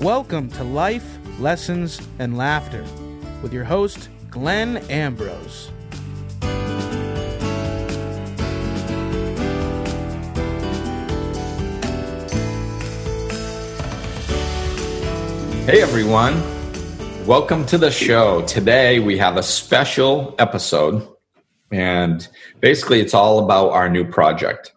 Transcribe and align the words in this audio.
Welcome 0.00 0.48
to 0.52 0.64
Life, 0.64 1.18
Lessons, 1.38 2.00
and 2.18 2.38
Laughter 2.38 2.82
with 3.42 3.52
your 3.52 3.64
host, 3.64 4.08
Glenn 4.30 4.78
Ambrose. 4.88 5.70
Hey 15.66 15.82
everyone, 15.82 16.42
welcome 17.26 17.66
to 17.66 17.76
the 17.76 17.90
show. 17.90 18.40
Today 18.46 19.00
we 19.00 19.18
have 19.18 19.36
a 19.36 19.42
special 19.42 20.34
episode, 20.38 21.06
and 21.70 22.26
basically 22.60 23.00
it's 23.00 23.12
all 23.12 23.44
about 23.44 23.72
our 23.72 23.90
new 23.90 24.06
project. 24.10 24.72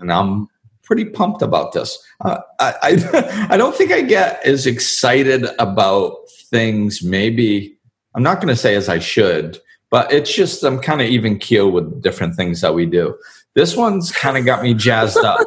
And 0.00 0.12
I'm 0.12 0.48
pretty 0.84 1.04
pumped 1.04 1.42
about 1.42 1.72
this. 1.72 1.98
Uh, 2.20 2.38
I, 2.60 2.74
I, 2.82 3.46
I 3.50 3.56
don't 3.56 3.74
think 3.74 3.92
I 3.92 4.02
get 4.02 4.44
as 4.44 4.66
excited 4.66 5.46
about 5.58 6.16
things, 6.50 7.02
maybe, 7.02 7.74
I'm 8.14 8.22
not 8.22 8.36
going 8.36 8.48
to 8.48 8.56
say 8.56 8.76
as 8.76 8.88
I 8.88 8.98
should, 8.98 9.58
but 9.90 10.12
it's 10.12 10.32
just 10.32 10.62
I'm 10.62 10.78
kind 10.80 11.00
of 11.00 11.08
even 11.08 11.38
keel 11.38 11.70
with 11.70 12.02
different 12.02 12.36
things 12.36 12.60
that 12.60 12.74
we 12.74 12.86
do. 12.86 13.18
This 13.54 13.76
one's 13.76 14.10
kind 14.12 14.36
of 14.36 14.44
got 14.44 14.62
me 14.62 14.74
jazzed 14.74 15.18
up. 15.18 15.46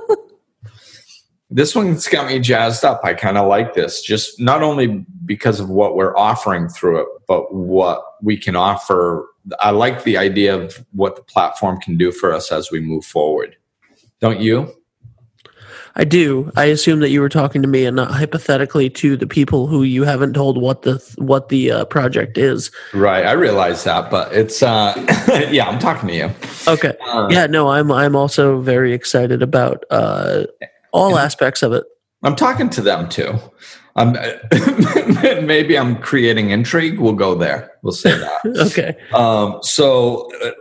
this 1.50 1.76
one's 1.76 2.08
got 2.08 2.28
me 2.28 2.40
jazzed 2.40 2.84
up. 2.84 3.02
I 3.04 3.14
kind 3.14 3.38
of 3.38 3.48
like 3.48 3.74
this, 3.74 4.02
just 4.02 4.40
not 4.40 4.64
only 4.64 5.06
because 5.26 5.60
of 5.60 5.70
what 5.70 5.96
we're 5.96 6.16
offering 6.18 6.68
through 6.68 7.02
it, 7.02 7.08
but 7.28 7.54
what 7.54 8.04
we 8.22 8.38
can 8.38 8.56
offer. 8.56 9.28
I 9.60 9.72
like 9.72 10.04
the 10.04 10.18
idea 10.18 10.58
of 10.58 10.86
what 10.92 11.16
the 11.16 11.22
platform 11.22 11.80
can 11.80 11.98
do 11.98 12.12
for 12.12 12.34
us 12.34 12.52
as 12.52 12.70
we 12.70 12.80
move 12.82 13.06
forward. 13.06 13.56
Don't 14.20 14.42
you? 14.42 14.74
I 15.98 16.04
do. 16.04 16.52
I 16.56 16.66
assume 16.66 17.00
that 17.00 17.10
you 17.10 17.22
were 17.22 17.30
talking 17.30 17.64
to 17.64 17.68
me 17.68 17.84
and 17.86 17.96
not 17.96 18.12
hypothetically 18.12 18.88
to 18.92 19.18
the 19.18 19.26
people 19.26 19.66
who 19.66 19.82
you 19.82 20.04
haven't 20.04 20.34
told 20.34 20.62
what 20.62 20.84
the 20.84 21.04
what 21.18 21.50
the 21.50 21.72
uh, 21.72 21.86
project 21.86 22.38
is. 22.38 22.70
Right. 22.94 23.26
I 23.26 23.32
realize 23.32 23.84
that, 23.86 24.12
but 24.12 24.32
it's 24.32 24.62
uh 24.62 24.94
yeah, 25.52 25.68
I'm 25.68 25.80
talking 25.80 26.08
to 26.10 26.16
you. 26.16 26.32
Okay. 26.68 26.96
Uh, 27.08 27.28
yeah, 27.32 27.48
no, 27.48 27.70
I'm 27.70 27.92
I'm 27.92 28.16
also 28.16 28.62
very 28.62 28.94
excited 28.94 29.42
about 29.42 29.86
uh 29.90 30.46
all 30.94 31.18
aspects 31.18 31.64
of 31.64 31.74
it. 31.74 31.84
I'm 32.24 32.36
talking 32.36 32.70
to 32.70 32.82
them 32.82 33.10
too. 33.10 33.34
I'm 33.96 34.14
maybe 35.48 35.80
I'm 35.80 35.98
creating 35.98 36.52
intrigue. 36.52 37.00
We'll 37.00 37.14
go 37.14 37.34
there. 37.34 37.72
We'll 37.82 37.92
say 37.92 38.16
that. 38.16 38.46
okay. 38.68 38.96
Um 39.14 39.58
so 39.64 40.30
uh, 40.46 40.52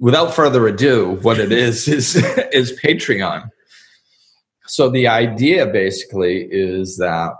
without 0.00 0.34
further 0.34 0.66
ado, 0.66 1.20
what 1.22 1.38
it 1.38 1.52
is 1.52 1.86
is 1.86 2.16
is 2.52 2.72
Patreon. 2.82 3.48
So 4.72 4.88
the 4.88 5.06
idea 5.06 5.66
basically 5.66 6.48
is 6.50 6.96
that 6.96 7.34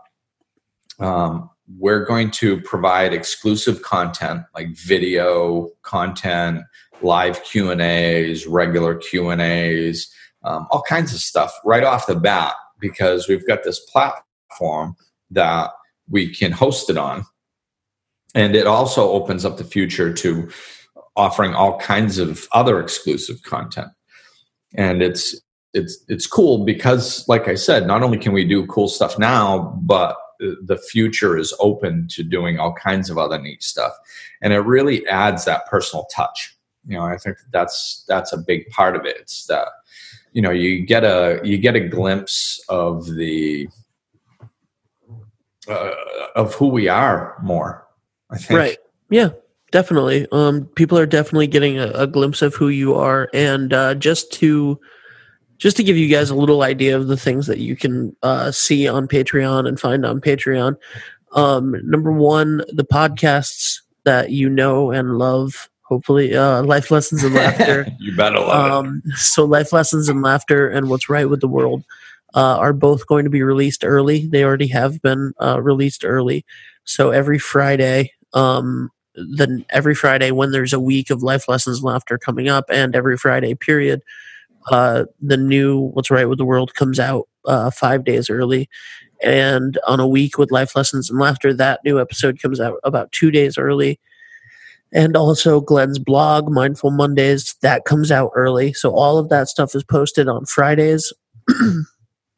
um, 1.00 1.48
we're 1.78 2.04
going 2.04 2.30
to 2.32 2.60
provide 2.60 3.14
exclusive 3.14 3.80
content 3.80 4.42
like 4.54 4.76
video 4.76 5.70
content, 5.80 6.60
live 7.00 7.42
Q 7.42 7.70
and 7.70 7.80
A's, 7.80 8.46
regular 8.46 8.96
Q 8.96 9.30
and 9.30 9.40
A's, 9.40 10.12
um, 10.44 10.66
all 10.70 10.82
kinds 10.82 11.14
of 11.14 11.20
stuff 11.20 11.50
right 11.64 11.84
off 11.84 12.06
the 12.06 12.16
bat 12.16 12.52
because 12.80 13.28
we've 13.28 13.46
got 13.46 13.64
this 13.64 13.80
platform 13.80 14.94
that 15.30 15.70
we 16.10 16.28
can 16.34 16.52
host 16.52 16.90
it 16.90 16.98
on, 16.98 17.24
and 18.34 18.54
it 18.54 18.66
also 18.66 19.10
opens 19.10 19.46
up 19.46 19.56
the 19.56 19.64
future 19.64 20.12
to 20.12 20.50
offering 21.16 21.54
all 21.54 21.78
kinds 21.78 22.18
of 22.18 22.46
other 22.52 22.78
exclusive 22.78 23.42
content. 23.42 23.88
And 24.74 25.02
it's 25.02 25.40
it's 25.74 26.04
it's 26.08 26.26
cool 26.26 26.64
because 26.64 27.26
like 27.28 27.48
i 27.48 27.54
said 27.54 27.86
not 27.86 28.02
only 28.02 28.18
can 28.18 28.32
we 28.32 28.44
do 28.44 28.66
cool 28.66 28.88
stuff 28.88 29.18
now 29.18 29.74
but 29.82 30.16
the 30.62 30.76
future 30.76 31.38
is 31.38 31.54
open 31.60 32.08
to 32.08 32.22
doing 32.22 32.58
all 32.58 32.72
kinds 32.74 33.10
of 33.10 33.18
other 33.18 33.38
neat 33.38 33.62
stuff. 33.62 33.92
And 34.40 34.52
it 34.52 34.60
really 34.60 35.06
adds 35.06 35.44
that 35.44 35.66
personal 35.66 36.06
touch. 36.06 36.56
You 36.84 36.96
know 36.96 37.04
i 37.04 37.16
think 37.16 37.36
that's 37.52 38.04
that's 38.08 38.32
a 38.32 38.36
big 38.36 38.68
part 38.70 38.96
of 38.96 39.04
it. 39.04 39.16
It's 39.20 39.46
that 39.46 39.68
you 40.32 40.42
know 40.42 40.50
you 40.50 40.84
get 40.84 41.04
a 41.04 41.40
you 41.44 41.56
get 41.56 41.76
a 41.76 41.88
glimpse 41.88 42.60
of 42.68 43.06
the 43.06 43.68
uh, 45.68 45.90
of 46.34 46.54
who 46.54 46.66
we 46.66 46.88
are 46.88 47.36
more 47.40 47.86
i 48.30 48.36
think. 48.36 48.58
Right. 48.58 48.78
Yeah 49.10 49.28
definitely. 49.70 50.26
Um 50.32 50.64
people 50.74 50.98
are 50.98 51.06
definitely 51.06 51.46
getting 51.46 51.78
a, 51.78 51.86
a 51.94 52.08
glimpse 52.08 52.42
of 52.42 52.56
who 52.56 52.66
you 52.66 52.96
are. 52.96 53.30
And 53.32 53.72
uh 53.72 53.94
just 53.94 54.32
to 54.40 54.80
just 55.62 55.76
to 55.76 55.84
give 55.84 55.96
you 55.96 56.08
guys 56.08 56.28
a 56.28 56.34
little 56.34 56.62
idea 56.62 56.96
of 56.96 57.06
the 57.06 57.16
things 57.16 57.46
that 57.46 57.58
you 57.58 57.76
can 57.76 58.16
uh, 58.20 58.50
see 58.50 58.88
on 58.88 59.06
Patreon 59.06 59.68
and 59.68 59.78
find 59.78 60.04
on 60.04 60.20
Patreon. 60.20 60.74
Um, 61.36 61.76
number 61.84 62.10
one, 62.10 62.64
the 62.72 62.84
podcasts 62.84 63.78
that 64.02 64.30
you 64.30 64.48
know 64.48 64.90
and 64.90 65.18
love. 65.18 65.68
Hopefully, 65.82 66.34
uh, 66.34 66.64
life 66.64 66.90
lessons 66.90 67.22
and 67.22 67.34
laughter. 67.34 67.86
you 68.00 68.16
better 68.16 68.40
love 68.40 68.86
um, 68.86 69.02
it. 69.04 69.18
So, 69.18 69.44
life 69.44 69.72
lessons 69.72 70.08
and 70.08 70.20
laughter 70.20 70.68
and 70.68 70.88
what's 70.88 71.08
right 71.08 71.30
with 71.30 71.40
the 71.40 71.48
world 71.48 71.84
uh, 72.34 72.56
are 72.56 72.72
both 72.72 73.06
going 73.06 73.22
to 73.24 73.30
be 73.30 73.44
released 73.44 73.84
early. 73.84 74.26
They 74.26 74.42
already 74.42 74.68
have 74.68 75.00
been 75.00 75.32
uh, 75.40 75.62
released 75.62 76.04
early. 76.04 76.44
So 76.84 77.10
every 77.10 77.38
Friday, 77.38 78.12
um, 78.32 78.90
then 79.14 79.64
every 79.70 79.94
Friday 79.94 80.32
when 80.32 80.50
there's 80.50 80.72
a 80.72 80.80
week 80.80 81.10
of 81.10 81.22
life 81.22 81.46
lessons 81.46 81.78
and 81.78 81.84
laughter 81.84 82.18
coming 82.18 82.48
up, 82.48 82.64
and 82.68 82.96
every 82.96 83.16
Friday 83.16 83.54
period 83.54 84.02
uh, 84.70 85.04
the 85.20 85.36
new 85.36 85.78
What's 85.78 86.10
Right 86.10 86.28
with 86.28 86.38
the 86.38 86.44
World 86.44 86.74
comes 86.74 87.00
out 87.00 87.28
uh, 87.44 87.70
five 87.70 88.04
days 88.04 88.30
early. 88.30 88.68
And 89.22 89.78
on 89.86 90.00
a 90.00 90.08
week 90.08 90.38
with 90.38 90.50
Life 90.50 90.74
Lessons 90.74 91.08
and 91.08 91.18
Laughter, 91.18 91.54
that 91.54 91.80
new 91.84 92.00
episode 92.00 92.40
comes 92.40 92.60
out 92.60 92.78
about 92.82 93.12
two 93.12 93.30
days 93.30 93.56
early. 93.56 94.00
And 94.92 95.16
also 95.16 95.60
Glenn's 95.60 95.98
blog, 95.98 96.50
Mindful 96.50 96.90
Mondays, 96.90 97.54
that 97.62 97.84
comes 97.84 98.10
out 98.10 98.30
early. 98.34 98.72
So 98.72 98.92
all 98.92 99.18
of 99.18 99.28
that 99.30 99.48
stuff 99.48 99.74
is 99.74 99.84
posted 99.84 100.28
on 100.28 100.44
Fridays. 100.44 101.12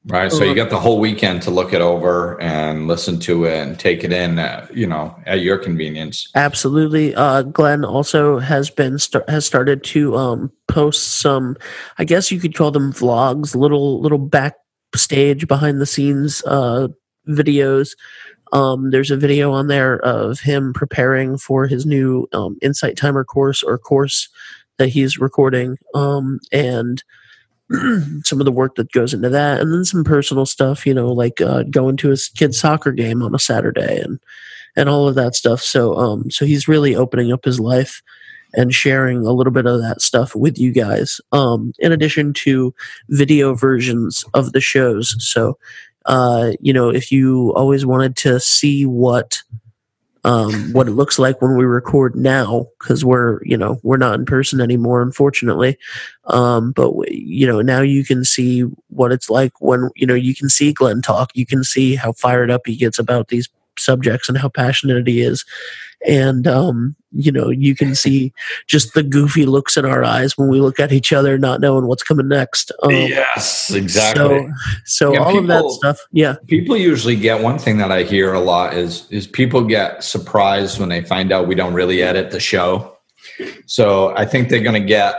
Right. 0.07 0.31
So 0.31 0.45
you 0.45 0.55
got 0.55 0.69
the 0.69 0.79
whole 0.79 1.01
weekend 1.01 1.41
to 1.43 1.51
look 1.51 1.73
it 1.73 1.81
over 1.81 2.39
and 2.41 2.87
listen 2.87 3.19
to 3.21 3.47
it 3.47 3.57
and 3.57 3.79
take 3.79 4.05
it 4.05 4.13
in, 4.13 4.39
uh, 4.39 4.67
you 4.71 4.87
know, 4.87 5.19
at 5.25 5.41
your 5.41 5.57
convenience. 5.57 6.31
Absolutely. 6.35 7.15
Uh, 7.15 7.41
Glenn 7.41 7.87
also 7.87 8.39
has 8.39 8.69
been 8.69 8.99
st- 8.99 9.27
has 9.31 9.47
started 9.47 9.83
to 9.85 10.15
um, 10.15 10.53
post 10.69 11.21
some, 11.21 11.57
I 11.97 12.05
guess 12.05 12.31
you 12.31 12.39
could 12.39 12.55
call 12.55 12.71
them 12.71 12.93
vlogs, 12.93 13.55
little 13.55 13.99
little 14.03 14.19
backstage 14.19 15.49
behind 15.49 15.81
the 15.81 15.87
scenes 15.87 16.43
uh, 16.47 16.89
videos. 17.27 17.97
Um, 18.53 18.91
there's 18.91 19.11
a 19.11 19.17
video 19.17 19.53
on 19.53 19.69
there 19.69 20.01
of 20.01 20.39
him 20.39 20.75
preparing 20.75 21.39
for 21.39 21.67
his 21.67 21.87
new 21.87 22.29
um, 22.35 22.59
Insight 22.61 22.99
Timer 22.99 23.25
course 23.25 23.63
or 23.63 23.79
course 23.79 24.29
that 24.77 24.89
he's 24.89 25.19
recording, 25.19 25.79
um, 25.95 26.41
and 26.53 27.03
some 28.25 28.41
of 28.41 28.45
the 28.45 28.53
work 28.53 28.75
that 28.77 28.93
goes 28.93 29.15
into 29.15 29.29
that, 29.31 29.61
and 29.61 29.73
then 29.73 29.85
some 29.85 30.05
personal 30.05 30.47
stuff, 30.47 30.87
you 30.87 30.95
know, 30.95 31.09
like 31.09 31.41
uh, 31.41 31.63
going 31.65 31.97
to 31.99 32.11
his 32.11 32.29
kid's 32.29 32.59
soccer 32.59 32.93
game 32.93 33.23
on 33.23 33.35
a 33.35 33.39
Saturday 33.39 34.01
and 34.01 34.21
and 34.77 34.89
all 34.89 35.09
of 35.09 35.15
that 35.15 35.35
stuff. 35.35 35.61
So 35.61 35.95
um, 35.97 36.31
so 36.31 36.45
he's 36.45 36.69
really 36.69 36.95
opening 36.95 37.33
up 37.33 37.45
his 37.45 37.61
life 37.61 38.03
and 38.53 38.73
sharing 38.73 39.27
a 39.27 39.33
little 39.33 39.53
bit 39.53 39.67
of 39.67 39.81
that 39.81 40.01
stuff 40.01 40.35
with 40.37 40.59
you 40.59 40.73
guys. 40.73 41.21
Um, 41.33 41.73
in 41.79 41.91
addition 41.93 42.33
to 42.35 42.75
video 43.09 43.55
versions 43.55 44.25
of 44.35 44.53
the 44.53 44.61
shows. 44.61 45.17
So 45.19 45.59
uh, 46.07 46.53
you 46.61 46.73
know, 46.73 46.91
if 46.91 47.11
you 47.11 47.53
always 47.55 47.87
wanted 47.87 48.17
to 48.17 48.39
see 48.41 48.85
what 48.85 49.43
um, 50.25 50.73
what 50.73 50.89
it 50.89 50.93
looks 50.93 51.19
like 51.19 51.41
when 51.43 51.57
we 51.57 51.65
record 51.65 52.17
now 52.17 52.67
because 52.81 53.05
we're 53.05 53.45
you 53.45 53.57
know 53.57 53.79
we're 53.83 53.99
not 53.99 54.19
in 54.19 54.25
person 54.25 54.61
anymore 54.61 55.03
unfortunately. 55.03 55.79
Um, 56.25 56.73
but 56.73 56.97
we, 56.97 57.11
you 57.11 57.47
know 57.47 57.61
now 57.61 57.83
you 57.83 58.05
can 58.05 58.25
see 58.25 58.63
what 58.89 59.13
it's 59.13 59.29
like 59.29 59.61
when 59.61 59.91
you 59.97 60.07
know 60.07 60.15
you 60.15 60.35
can 60.35 60.49
see 60.49 60.73
glenn 60.73 61.03
talk. 61.03 61.31
You 61.35 61.47
can 61.47 61.63
see 61.63 61.95
how 61.95 62.13
fired 62.13 62.51
up 62.51 62.63
he 62.67 62.77
gets 62.77 62.99
about 62.99 63.29
these 63.29 63.49
subjects 63.79 64.29
and 64.29 64.39
how 64.39 64.49
passionate 64.49 65.07
he 65.07 65.21
is. 65.21 65.45
And 66.07 66.47
um, 66.47 66.97
you 67.15 67.31
know 67.33 67.49
you 67.49 67.75
can 67.75 67.95
see 68.05 68.33
just 68.67 68.95
the 68.95 69.03
goofy 69.03 69.47
looks 69.47 69.77
in 69.77 69.85
our 69.85 70.05
eyes 70.05 70.37
when 70.37 70.49
we 70.49 70.61
look 70.61 70.81
at 70.81 70.93
each 70.93 71.13
other 71.13 71.39
not 71.39 71.61
knowing 71.61 71.87
what's 71.87 72.03
coming 72.03 72.29
next. 72.29 72.73
Um, 72.83 72.91
yes 72.91 73.71
exactly. 73.71 74.49
so, 74.85 75.11
so 75.11 75.13
yeah, 75.13 75.19
all 75.21 75.33
people, 75.33 75.41
of 75.41 75.47
that 75.49 75.71
stuff 75.71 75.99
yeah. 76.13 76.37
People 76.47 76.77
usually 76.77 77.17
get 77.17 77.43
one 77.43 77.59
thing 77.59 77.79
that 77.79 77.93
i 77.93 78.03
hear 78.03 78.33
a 78.33 78.41
lot 78.41 78.75
is 78.75 79.11
is 79.11 79.27
people 79.27 79.65
get 79.65 80.03
surprised 80.03 80.79
when 80.79 80.89
they 80.89 81.03
find 81.03 81.33
out 81.33 81.49
we 81.49 81.55
don't 81.55 81.75
really 81.75 82.03
edit 82.03 82.31
the 82.31 82.41
show. 82.41 82.97
So 83.67 84.15
i 84.17 84.25
think 84.25 84.49
they're 84.49 84.63
going 84.63 84.81
to 84.81 84.87
get 84.87 85.15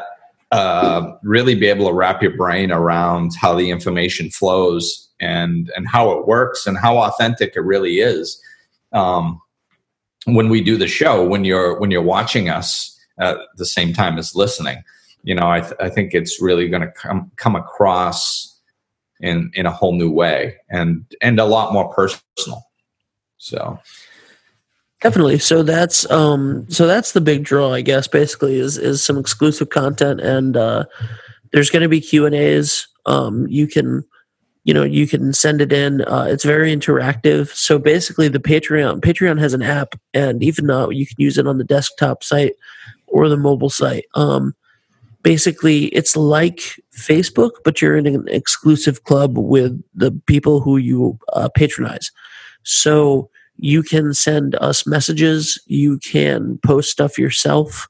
uh, 0.52 1.12
really 1.24 1.56
be 1.56 1.66
able 1.66 1.88
to 1.88 1.94
wrap 1.94 2.22
your 2.22 2.38
brain 2.38 2.72
around 2.72 3.31
how 3.36 3.54
the 3.56 3.72
information 3.72 4.30
flows 4.30 5.10
and 5.19 5.72
and 5.75 5.88
how 5.88 6.12
it 6.12 6.28
works 6.28 6.68
and 6.68 6.78
how 6.78 6.98
authentic 6.98 7.56
it 7.56 7.62
really 7.62 7.96
is 7.96 8.40
um, 8.95 9.39
when 10.25 10.50
we 10.50 10.62
do 10.62 10.77
the 10.77 10.88
show 10.88 11.24
when 11.27 11.45
you're 11.45 11.80
when 11.80 11.92
you're 11.92 12.01
watching 12.01 12.50
us 12.50 12.97
at 13.19 13.38
the 13.57 13.65
same 13.65 13.94
time 13.94 14.18
as 14.18 14.36
listening 14.36 14.83
you 15.24 15.36
know 15.36 15.50
i, 15.50 15.62
th- 15.62 15.74
I 15.80 15.89
think 15.89 16.13
it's 16.13 16.42
really 16.42 16.68
going 16.68 16.81
to 16.81 16.92
come 16.92 17.31
come 17.36 17.56
across 17.56 18.59
in 19.19 19.51
in 19.53 19.65
a 19.65 19.71
whole 19.71 19.94
new 19.94 20.12
way 20.12 20.56
and 20.69 21.06
and 21.21 21.39
a 21.39 21.45
lot 21.45 21.74
more 21.74 21.94
personal 21.94 22.63
So 23.38 23.80
Definitely. 25.01 25.38
So 25.38 25.62
that's 25.62 26.09
um 26.09 26.65
so 26.68 26.88
that's 26.88 27.12
the 27.12 27.21
big 27.21 27.44
draw, 27.44 27.71
I 27.71 27.81
guess. 27.81 28.07
Basically, 28.07 28.57
is 28.57 28.77
is 28.77 29.03
some 29.03 29.19
exclusive 29.19 29.69
content, 29.69 30.19
and 30.19 30.57
uh, 30.57 30.86
there's 31.51 31.69
going 31.69 31.83
to 31.83 31.89
be 31.89 32.01
Q 32.01 32.25
and 32.25 32.33
A's. 32.33 32.88
Um, 33.06 33.45
you 33.47 33.68
can, 33.68 34.03
you 34.66 34.74
know, 34.74 34.84
you 34.84 35.08
can 35.08 35.32
send 35.32 35.62
it 35.62 35.72
in. 35.72 36.02
Uh, 36.02 36.26
it's 36.28 36.44
very 36.44 36.76
interactive. 36.76 37.50
So 37.50 37.78
basically, 37.80 38.28
the 38.28 38.40
Patreon 38.40 39.00
Patreon 39.00 39.40
has 39.40 39.54
an 39.54 39.62
app, 39.62 39.94
and 40.14 40.44
even 40.44 40.66
though 40.66 40.90
you 40.90 41.06
can 41.06 41.16
use 41.20 41.38
it 41.38 41.48
on 41.48 41.60
the 41.60 41.64
desktop 41.64 42.24
site 42.24 42.54
or 43.08 43.30
the 43.30 43.38
mobile 43.38 43.70
site. 43.70 44.06
Um, 44.16 44.56
basically, 45.22 45.86
it's 45.86 46.18
like 46.18 46.82
Facebook, 46.98 47.52
but 47.64 47.80
you're 47.80 47.96
in 47.96 48.08
an 48.08 48.26
exclusive 48.28 49.04
club 49.04 49.38
with 49.38 49.82
the 49.94 50.12
people 50.26 50.60
who 50.62 50.78
you 50.78 51.18
uh, 51.34 51.48
patronize. 51.56 52.12
So 52.64 53.30
you 53.58 53.84
can 53.84 54.16
send 54.16 54.56
us 54.56 54.88
messages. 54.88 55.62
You 55.68 56.00
can 56.00 56.60
post 56.66 56.90
stuff 56.90 57.20
yourself 57.20 57.88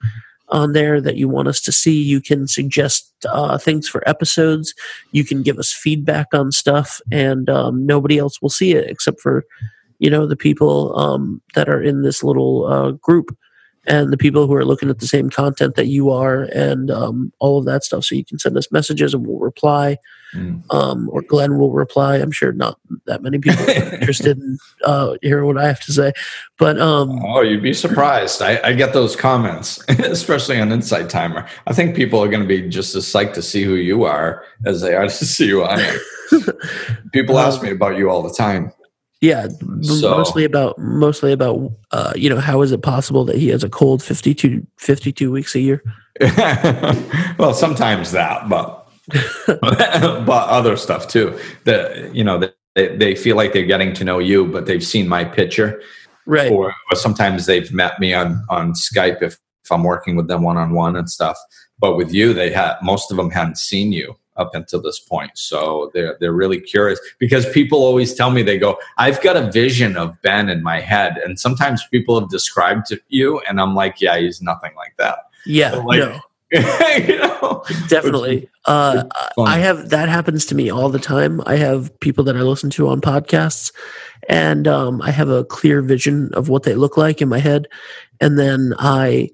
on 0.49 0.73
there 0.73 1.01
that 1.01 1.15
you 1.15 1.27
want 1.27 1.47
us 1.47 1.61
to 1.61 1.71
see. 1.71 2.01
You 2.01 2.21
can 2.21 2.47
suggest 2.47 3.11
uh, 3.27 3.57
things 3.57 3.87
for 3.87 4.07
episodes. 4.07 4.73
You 5.11 5.23
can 5.23 5.43
give 5.43 5.57
us 5.57 5.71
feedback 5.71 6.27
on 6.33 6.51
stuff, 6.51 7.01
and 7.11 7.49
um, 7.49 7.85
nobody 7.85 8.17
else 8.17 8.41
will 8.41 8.49
see 8.49 8.73
it 8.73 8.89
except 8.89 9.19
for 9.21 9.45
you 9.99 10.09
know 10.09 10.27
the 10.27 10.35
people 10.35 10.97
um, 10.97 11.41
that 11.53 11.69
are 11.69 11.81
in 11.81 12.01
this 12.01 12.23
little 12.23 12.65
uh, 12.65 12.91
group 12.91 13.35
and 13.87 14.11
the 14.11 14.17
people 14.17 14.47
who 14.47 14.53
are 14.53 14.65
looking 14.65 14.89
at 14.89 14.99
the 14.99 15.07
same 15.07 15.29
content 15.29 15.75
that 15.75 15.87
you 15.87 16.09
are 16.09 16.43
and 16.43 16.89
um, 16.89 17.31
all 17.39 17.59
of 17.59 17.65
that 17.65 17.83
stuff. 17.83 18.05
So 18.05 18.15
you 18.15 18.25
can 18.25 18.39
send 18.39 18.57
us 18.57 18.71
messages 18.71 19.13
and 19.13 19.25
we'll 19.25 19.39
reply, 19.39 19.97
mm. 20.33 20.61
um, 20.73 21.09
or 21.11 21.21
Glenn 21.21 21.57
will 21.57 21.71
reply. 21.71 22.17
I'm 22.17 22.31
sure 22.31 22.51
not 22.51 22.79
that 23.05 23.21
many 23.21 23.39
people 23.39 23.63
are 23.63 23.93
interested 23.93 24.37
in 24.37 24.57
uh, 24.83 25.15
hearing 25.21 25.45
what 25.45 25.57
I 25.57 25.67
have 25.67 25.79
to 25.81 25.93
say, 25.93 26.13
but 26.57 26.79
um, 26.79 27.19
oh, 27.23 27.41
you'd 27.41 27.63
be 27.63 27.73
surprised. 27.73 28.41
I, 28.41 28.59
I 28.63 28.73
get 28.73 28.93
those 28.93 29.15
comments, 29.15 29.83
especially 29.89 30.59
on 30.59 30.71
Insight 30.71 31.09
Timer. 31.09 31.47
I 31.67 31.73
think 31.73 31.95
people 31.95 32.21
are 32.23 32.27
going 32.27 32.43
to 32.43 32.47
be 32.47 32.67
just 32.67 32.95
as 32.95 33.05
psyched 33.05 33.33
to 33.33 33.41
see 33.41 33.63
who 33.63 33.75
you 33.75 34.03
are 34.03 34.43
as 34.65 34.81
they 34.81 34.95
are 34.95 35.03
to 35.03 35.09
see 35.09 35.49
who 35.49 35.61
I 35.61 35.79
am. 35.79 35.99
people 37.13 37.39
ask 37.39 37.61
me 37.61 37.71
about 37.71 37.97
you 37.97 38.09
all 38.09 38.21
the 38.21 38.33
time. 38.33 38.71
Yeah, 39.25 39.47
so, 39.81 40.11
mostly 40.11 40.43
about 40.43 40.77
mostly 40.77 41.31
about 41.31 41.71
uh, 41.89 42.13
you 42.15 42.29
know 42.29 42.39
how 42.39 42.61
is 42.61 42.71
it 42.71 42.83
possible 42.83 43.25
that 43.25 43.37
he 43.37 43.47
has 43.47 43.63
a 43.63 43.69
cold 43.69 44.03
52, 44.03 44.65
52 44.77 45.31
weeks 45.31 45.55
a 45.55 45.59
year? 45.59 45.83
well, 47.39 47.55
sometimes 47.55 48.11
that, 48.11 48.47
but 48.47 48.87
but 49.47 50.29
other 50.29 50.77
stuff 50.77 51.07
too. 51.07 51.37
That 51.63 52.13
you 52.13 52.23
know 52.23 52.51
they 52.75 52.95
they 52.95 53.15
feel 53.15 53.35
like 53.35 53.51
they're 53.51 53.65
getting 53.65 53.93
to 53.93 54.03
know 54.03 54.19
you, 54.19 54.45
but 54.45 54.67
they've 54.67 54.85
seen 54.85 55.07
my 55.07 55.23
picture, 55.23 55.81
right? 56.27 56.51
Or, 56.51 56.75
or 56.91 56.95
sometimes 56.95 57.47
they've 57.47 57.73
met 57.73 57.99
me 57.99 58.13
on 58.13 58.45
on 58.49 58.73
Skype 58.73 59.23
if 59.23 59.39
if 59.63 59.71
I'm 59.71 59.83
working 59.83 60.15
with 60.15 60.27
them 60.27 60.43
one 60.43 60.57
on 60.57 60.71
one 60.73 60.95
and 60.95 61.09
stuff. 61.09 61.37
But 61.79 61.97
with 61.97 62.13
you, 62.13 62.31
they 62.31 62.51
had 62.51 62.75
most 62.83 63.09
of 63.09 63.17
them 63.17 63.31
hadn't 63.31 63.57
seen 63.57 63.91
you 63.91 64.15
up 64.37 64.53
until 64.53 64.81
this 64.81 64.99
point. 64.99 65.31
So 65.35 65.91
they're 65.93 66.17
they're 66.19 66.33
really 66.33 66.59
curious 66.59 66.99
because 67.19 67.47
people 67.49 67.83
always 67.83 68.13
tell 68.13 68.31
me 68.31 68.43
they 68.43 68.57
go, 68.57 68.77
I've 68.97 69.21
got 69.21 69.37
a 69.37 69.51
vision 69.51 69.97
of 69.97 70.21
Ben 70.21 70.49
in 70.49 70.63
my 70.63 70.79
head, 70.79 71.17
and 71.17 71.39
sometimes 71.39 71.85
people 71.91 72.19
have 72.19 72.29
described 72.29 72.85
to 72.87 72.99
you, 73.09 73.39
and 73.47 73.59
I'm 73.59 73.75
like, 73.75 74.01
yeah, 74.01 74.17
he's 74.17 74.41
nothing 74.41 74.73
like 74.75 74.95
that. 74.97 75.19
Yeah, 75.45 75.71
so 75.71 75.81
like, 75.81 75.99
no. 75.99 76.19
you 76.51 77.17
know, 77.17 77.63
definitely. 77.87 78.47
Uh, 78.65 79.03
I 79.37 79.57
have 79.57 79.89
that 79.89 80.09
happens 80.09 80.45
to 80.47 80.55
me 80.55 80.69
all 80.69 80.89
the 80.89 80.99
time. 80.99 81.41
I 81.45 81.55
have 81.55 81.97
people 81.99 82.23
that 82.25 82.37
I 82.37 82.41
listen 82.41 82.69
to 82.71 82.87
on 82.87 83.01
podcasts, 83.01 83.73
and 84.29 84.67
um, 84.67 85.01
I 85.01 85.11
have 85.11 85.29
a 85.29 85.43
clear 85.43 85.81
vision 85.81 86.29
of 86.33 86.47
what 86.47 86.63
they 86.63 86.75
look 86.75 86.97
like 86.97 87.21
in 87.21 87.29
my 87.29 87.39
head, 87.39 87.67
and 88.21 88.37
then 88.37 88.73
I 88.77 89.31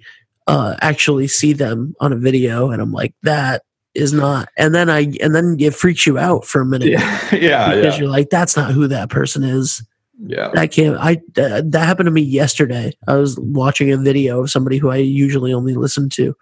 uh, 0.48 0.76
actually 0.82 1.28
see 1.28 1.54
them 1.54 1.96
on 2.00 2.14
a 2.14 2.18
video, 2.18 2.72
and 2.72 2.82
I'm 2.82 2.94
like, 2.94 3.14
that 3.24 3.64
is 3.94 4.14
not. 4.14 4.50
And 4.58 4.74
then 4.74 4.90
i 4.90 5.12
and 5.22 5.36
then 5.36 5.58
it 5.60 5.76
freaks 5.76 6.06
you 6.06 6.18
out 6.18 6.46
for 6.46 6.62
a 6.62 6.66
minute. 6.66 6.90
Yeah. 6.90 7.18
Yeah 7.32 7.76
because 7.76 7.96
yeah. 7.96 8.02
you're 8.02 8.10
like 8.10 8.30
that's 8.30 8.56
not 8.56 8.72
who 8.72 8.88
that 8.88 9.10
person 9.10 9.44
is. 9.44 9.84
Yeah. 10.24 10.50
That 10.54 10.72
can't 10.72 10.98
i 10.98 11.14
uh, 11.42 11.62
that 11.66 11.86
happened 11.86 12.08
to 12.08 12.12
me 12.12 12.22
yesterday. 12.22 12.94
I 13.08 13.16
was 13.16 13.40
watching 13.40 13.92
a 13.92 13.98
video 13.98 14.42
of 14.42 14.52
somebody 14.52 14.78
who 14.78 14.90
i 14.90 14.98
usually 14.98 15.54
only 15.54 15.76
listen 15.76 16.10
to. 16.10 16.36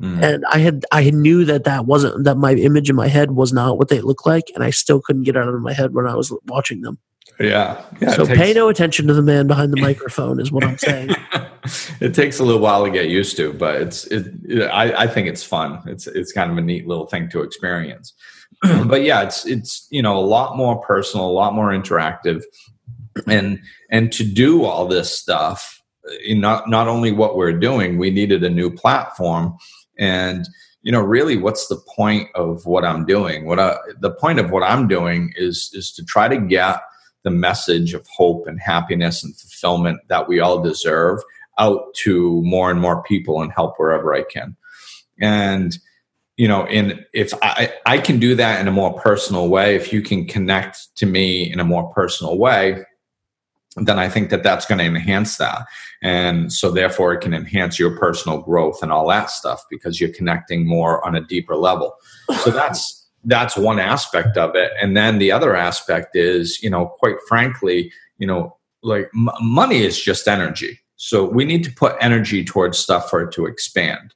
Mm. 0.00 0.22
and 0.22 0.44
i 0.52 0.58
had 0.58 0.86
i 0.92 1.10
knew 1.10 1.44
that 1.44 1.64
that 1.64 1.86
wasn't 1.86 2.22
that 2.22 2.36
my 2.36 2.54
image 2.54 2.88
in 2.88 2.94
my 2.94 3.08
head 3.08 3.32
was 3.32 3.52
not 3.52 3.78
what 3.78 3.88
they 3.88 4.00
look 4.00 4.24
like 4.24 4.44
and 4.54 4.62
i 4.62 4.70
still 4.70 5.00
couldn't 5.00 5.24
get 5.24 5.36
out 5.36 5.48
of 5.48 5.60
my 5.60 5.72
head 5.72 5.92
when 5.92 6.06
i 6.06 6.14
was 6.14 6.32
watching 6.46 6.82
them 6.82 6.98
yeah. 7.40 7.84
yeah 8.00 8.12
so 8.12 8.24
takes, 8.24 8.38
pay 8.38 8.52
no 8.52 8.68
attention 8.68 9.06
to 9.06 9.14
the 9.14 9.22
man 9.22 9.46
behind 9.46 9.72
the 9.72 9.80
microphone 9.80 10.40
is 10.40 10.50
what 10.50 10.64
I'm 10.64 10.78
saying. 10.78 11.10
it 12.00 12.14
takes 12.14 12.38
a 12.38 12.44
little 12.44 12.60
while 12.60 12.84
to 12.84 12.90
get 12.90 13.08
used 13.08 13.36
to, 13.36 13.52
but 13.52 13.80
it's 13.80 14.06
it, 14.06 14.26
it, 14.44 14.62
I, 14.64 15.04
I 15.04 15.06
think 15.06 15.28
it's 15.28 15.42
fun. 15.42 15.80
It's 15.86 16.06
it's 16.06 16.32
kind 16.32 16.50
of 16.50 16.58
a 16.58 16.62
neat 16.62 16.86
little 16.86 17.06
thing 17.06 17.28
to 17.30 17.42
experience. 17.42 18.12
but 18.86 19.02
yeah, 19.02 19.22
it's 19.22 19.46
it's 19.46 19.86
you 19.90 20.02
know 20.02 20.16
a 20.16 20.20
lot 20.20 20.56
more 20.56 20.80
personal, 20.82 21.26
a 21.26 21.32
lot 21.32 21.54
more 21.54 21.70
interactive, 21.70 22.42
and 23.26 23.60
and 23.90 24.12
to 24.12 24.24
do 24.24 24.64
all 24.64 24.86
this 24.86 25.16
stuff, 25.16 25.82
eh, 26.26 26.34
not 26.34 26.68
not 26.68 26.88
only 26.88 27.12
what 27.12 27.36
we're 27.36 27.52
doing, 27.52 27.98
we 27.98 28.10
needed 28.10 28.42
a 28.42 28.50
new 28.50 28.70
platform, 28.70 29.56
and 29.98 30.48
you 30.82 30.92
know 30.92 31.02
really 31.02 31.36
what's 31.36 31.66
the 31.68 31.80
point 31.96 32.28
of 32.34 32.64
what 32.64 32.84
i'm 32.84 33.04
doing 33.04 33.44
what 33.44 33.58
I, 33.58 33.76
the 33.98 34.12
point 34.12 34.38
of 34.38 34.50
what 34.50 34.62
i'm 34.62 34.86
doing 34.86 35.32
is 35.36 35.70
is 35.74 35.92
to 35.94 36.04
try 36.04 36.28
to 36.28 36.36
get 36.36 36.80
the 37.24 37.30
message 37.30 37.94
of 37.94 38.06
hope 38.06 38.46
and 38.46 38.60
happiness 38.60 39.24
and 39.24 39.36
fulfillment 39.36 40.00
that 40.08 40.28
we 40.28 40.40
all 40.40 40.62
deserve 40.62 41.20
out 41.58 41.92
to 41.94 42.40
more 42.42 42.70
and 42.70 42.80
more 42.80 43.02
people 43.02 43.42
and 43.42 43.52
help 43.52 43.74
wherever 43.76 44.14
I 44.14 44.22
can. 44.22 44.56
And 45.20 45.76
you 46.36 46.46
know, 46.46 46.66
in 46.66 47.04
if 47.12 47.34
I 47.42 47.72
I 47.84 47.98
can 47.98 48.20
do 48.20 48.36
that 48.36 48.60
in 48.60 48.68
a 48.68 48.72
more 48.72 48.94
personal 48.94 49.48
way, 49.48 49.74
if 49.74 49.92
you 49.92 50.00
can 50.00 50.24
connect 50.24 50.94
to 50.96 51.06
me 51.06 51.50
in 51.52 51.58
a 51.58 51.64
more 51.64 51.92
personal 51.92 52.38
way, 52.38 52.84
then 53.76 53.98
I 53.98 54.08
think 54.08 54.30
that 54.30 54.44
that's 54.44 54.64
going 54.64 54.78
to 54.78 54.84
enhance 54.84 55.36
that. 55.38 55.66
And 56.02 56.52
so 56.52 56.70
therefore 56.70 57.12
it 57.12 57.20
can 57.20 57.34
enhance 57.34 57.78
your 57.78 57.98
personal 57.98 58.40
growth 58.40 58.82
and 58.82 58.92
all 58.92 59.08
that 59.08 59.30
stuff 59.30 59.64
because 59.68 60.00
you're 60.00 60.12
connecting 60.12 60.66
more 60.66 61.04
on 61.04 61.16
a 61.16 61.20
deeper 61.20 61.56
level. 61.56 61.96
So 62.44 62.50
that's 62.50 62.97
that's 63.28 63.56
one 63.56 63.78
aspect 63.78 64.36
of 64.36 64.56
it. 64.56 64.72
And 64.80 64.96
then 64.96 65.18
the 65.18 65.30
other 65.30 65.54
aspect 65.54 66.16
is 66.16 66.60
you 66.62 66.70
know 66.70 66.86
quite 66.98 67.16
frankly 67.28 67.92
you 68.18 68.26
know 68.26 68.56
like 68.82 69.10
m- 69.14 69.30
money 69.40 69.82
is 69.82 70.00
just 70.00 70.26
energy. 70.26 70.80
So 70.96 71.24
we 71.24 71.44
need 71.44 71.62
to 71.64 71.72
put 71.72 71.96
energy 72.00 72.44
towards 72.44 72.78
stuff 72.78 73.08
for 73.08 73.22
it 73.22 73.32
to 73.32 73.46
expand. 73.46 74.14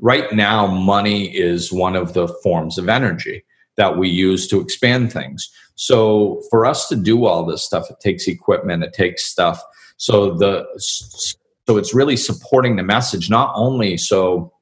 Right 0.00 0.32
now 0.32 0.66
money 0.66 1.34
is 1.36 1.72
one 1.72 1.96
of 1.96 2.14
the 2.14 2.28
forms 2.42 2.78
of 2.78 2.88
energy 2.88 3.44
that 3.76 3.98
we 3.98 4.08
use 4.08 4.48
to 4.48 4.60
expand 4.60 5.12
things. 5.12 5.48
So 5.74 6.42
for 6.50 6.64
us 6.64 6.88
to 6.88 6.96
do 6.96 7.26
all 7.26 7.44
this 7.44 7.64
stuff 7.64 7.90
it 7.90 8.00
takes 8.00 8.26
equipment 8.26 8.82
it 8.82 8.94
takes 8.94 9.24
stuff. 9.24 9.62
So 9.98 10.34
the 10.34 10.66
so 10.78 11.76
it's 11.76 11.94
really 11.94 12.16
supporting 12.16 12.76
the 12.76 12.82
message 12.82 13.28
not 13.28 13.52
only 13.54 13.96
so 13.98 14.52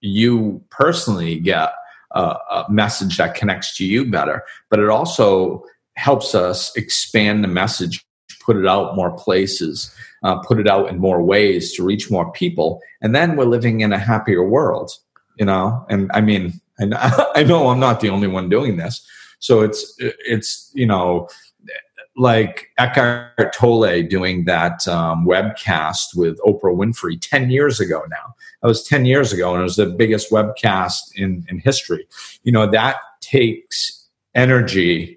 you 0.00 0.64
personally 0.70 1.38
get 1.38 1.72
a, 2.12 2.64
message 2.68 3.16
that 3.16 3.34
connects 3.34 3.76
to 3.76 3.84
you 3.84 4.04
better, 4.04 4.42
but 4.68 4.78
it 4.78 4.88
also 4.88 5.64
helps 5.94 6.34
us 6.34 6.74
expand 6.76 7.44
the 7.44 7.48
message, 7.48 8.04
put 8.40 8.56
it 8.56 8.66
out 8.66 8.96
more 8.96 9.10
places, 9.12 9.94
uh, 10.22 10.38
put 10.40 10.58
it 10.58 10.68
out 10.68 10.88
in 10.88 10.98
more 10.98 11.22
ways 11.22 11.72
to 11.74 11.84
reach 11.84 12.10
more 12.10 12.30
people, 12.32 12.80
and 13.00 13.14
then 13.14 13.36
we're 13.36 13.44
living 13.44 13.80
in 13.80 13.92
a 13.92 13.98
happier 13.98 14.46
world. 14.46 14.90
You 15.38 15.46
know, 15.46 15.86
and 15.88 16.10
I 16.12 16.20
mean, 16.20 16.60
and 16.78 16.94
I 16.96 17.44
know 17.44 17.68
I'm 17.68 17.80
not 17.80 18.00
the 18.00 18.10
only 18.10 18.28
one 18.28 18.48
doing 18.48 18.76
this, 18.76 19.06
so 19.38 19.60
it's 19.62 19.94
it's 19.98 20.70
you 20.74 20.86
know 20.86 21.28
like 22.20 22.68
Eckhart 22.76 23.54
Tolle 23.54 24.02
doing 24.02 24.44
that 24.44 24.86
um, 24.86 25.24
webcast 25.24 26.14
with 26.14 26.38
Oprah 26.40 26.76
Winfrey 26.76 27.18
10 27.18 27.50
years 27.50 27.80
ago 27.80 28.04
now. 28.10 28.34
That 28.60 28.68
was 28.68 28.82
10 28.82 29.06
years 29.06 29.32
ago, 29.32 29.54
and 29.54 29.60
it 29.60 29.64
was 29.64 29.76
the 29.76 29.86
biggest 29.86 30.30
webcast 30.30 30.98
in, 31.16 31.46
in 31.48 31.60
history. 31.60 32.06
You 32.42 32.52
know, 32.52 32.70
that 32.70 32.96
takes 33.22 34.06
energy 34.34 35.16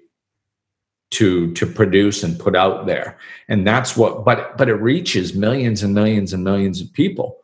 to 1.10 1.52
to 1.52 1.66
produce 1.66 2.22
and 2.22 2.40
put 2.40 2.56
out 2.56 2.86
there. 2.86 3.18
And 3.48 3.66
that's 3.66 3.98
what 3.98 4.24
but 4.24 4.56
but 4.56 4.70
it 4.70 4.76
reaches 4.76 5.34
millions 5.34 5.82
and 5.82 5.94
millions 5.94 6.32
and 6.32 6.42
millions 6.42 6.80
of 6.80 6.90
people. 6.94 7.36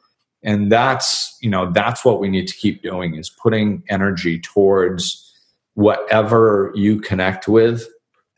And 0.43 0.73
that's, 0.73 1.37
you 1.43 1.51
know, 1.51 1.71
that's 1.71 2.03
what 2.03 2.19
we 2.19 2.31
need 2.31 2.49
to 2.49 2.57
keep 2.57 2.83
doing 2.83 3.15
is 3.15 3.29
putting 3.29 3.83
energy 3.91 4.41
towards 4.41 5.35
whatever 5.75 6.73
you 6.75 6.99
connect 7.01 7.47
with 7.47 7.87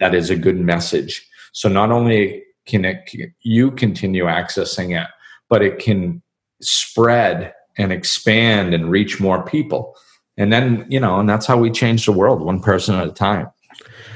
that 0.02 0.16
is 0.16 0.30
a 0.30 0.36
good 0.36 0.58
message. 0.58 1.24
So 1.52 1.68
not 1.68 1.92
only 1.92 2.42
can 2.66 2.84
it, 2.84 3.08
you 3.42 3.70
continue 3.70 4.24
accessing 4.24 5.00
it, 5.00 5.06
but 5.48 5.62
it 5.62 5.78
can 5.78 6.20
spread 6.60 7.54
and 7.78 7.92
expand 7.92 8.74
and 8.74 8.90
reach 8.90 9.20
more 9.20 9.44
people. 9.44 9.96
And 10.36 10.52
then, 10.52 10.86
you 10.88 10.98
know, 10.98 11.20
and 11.20 11.28
that's 11.28 11.46
how 11.46 11.56
we 11.56 11.70
change 11.70 12.04
the 12.04 12.10
world 12.10 12.42
one 12.42 12.60
person 12.60 12.96
at 12.96 13.06
a 13.06 13.12
time. 13.12 13.48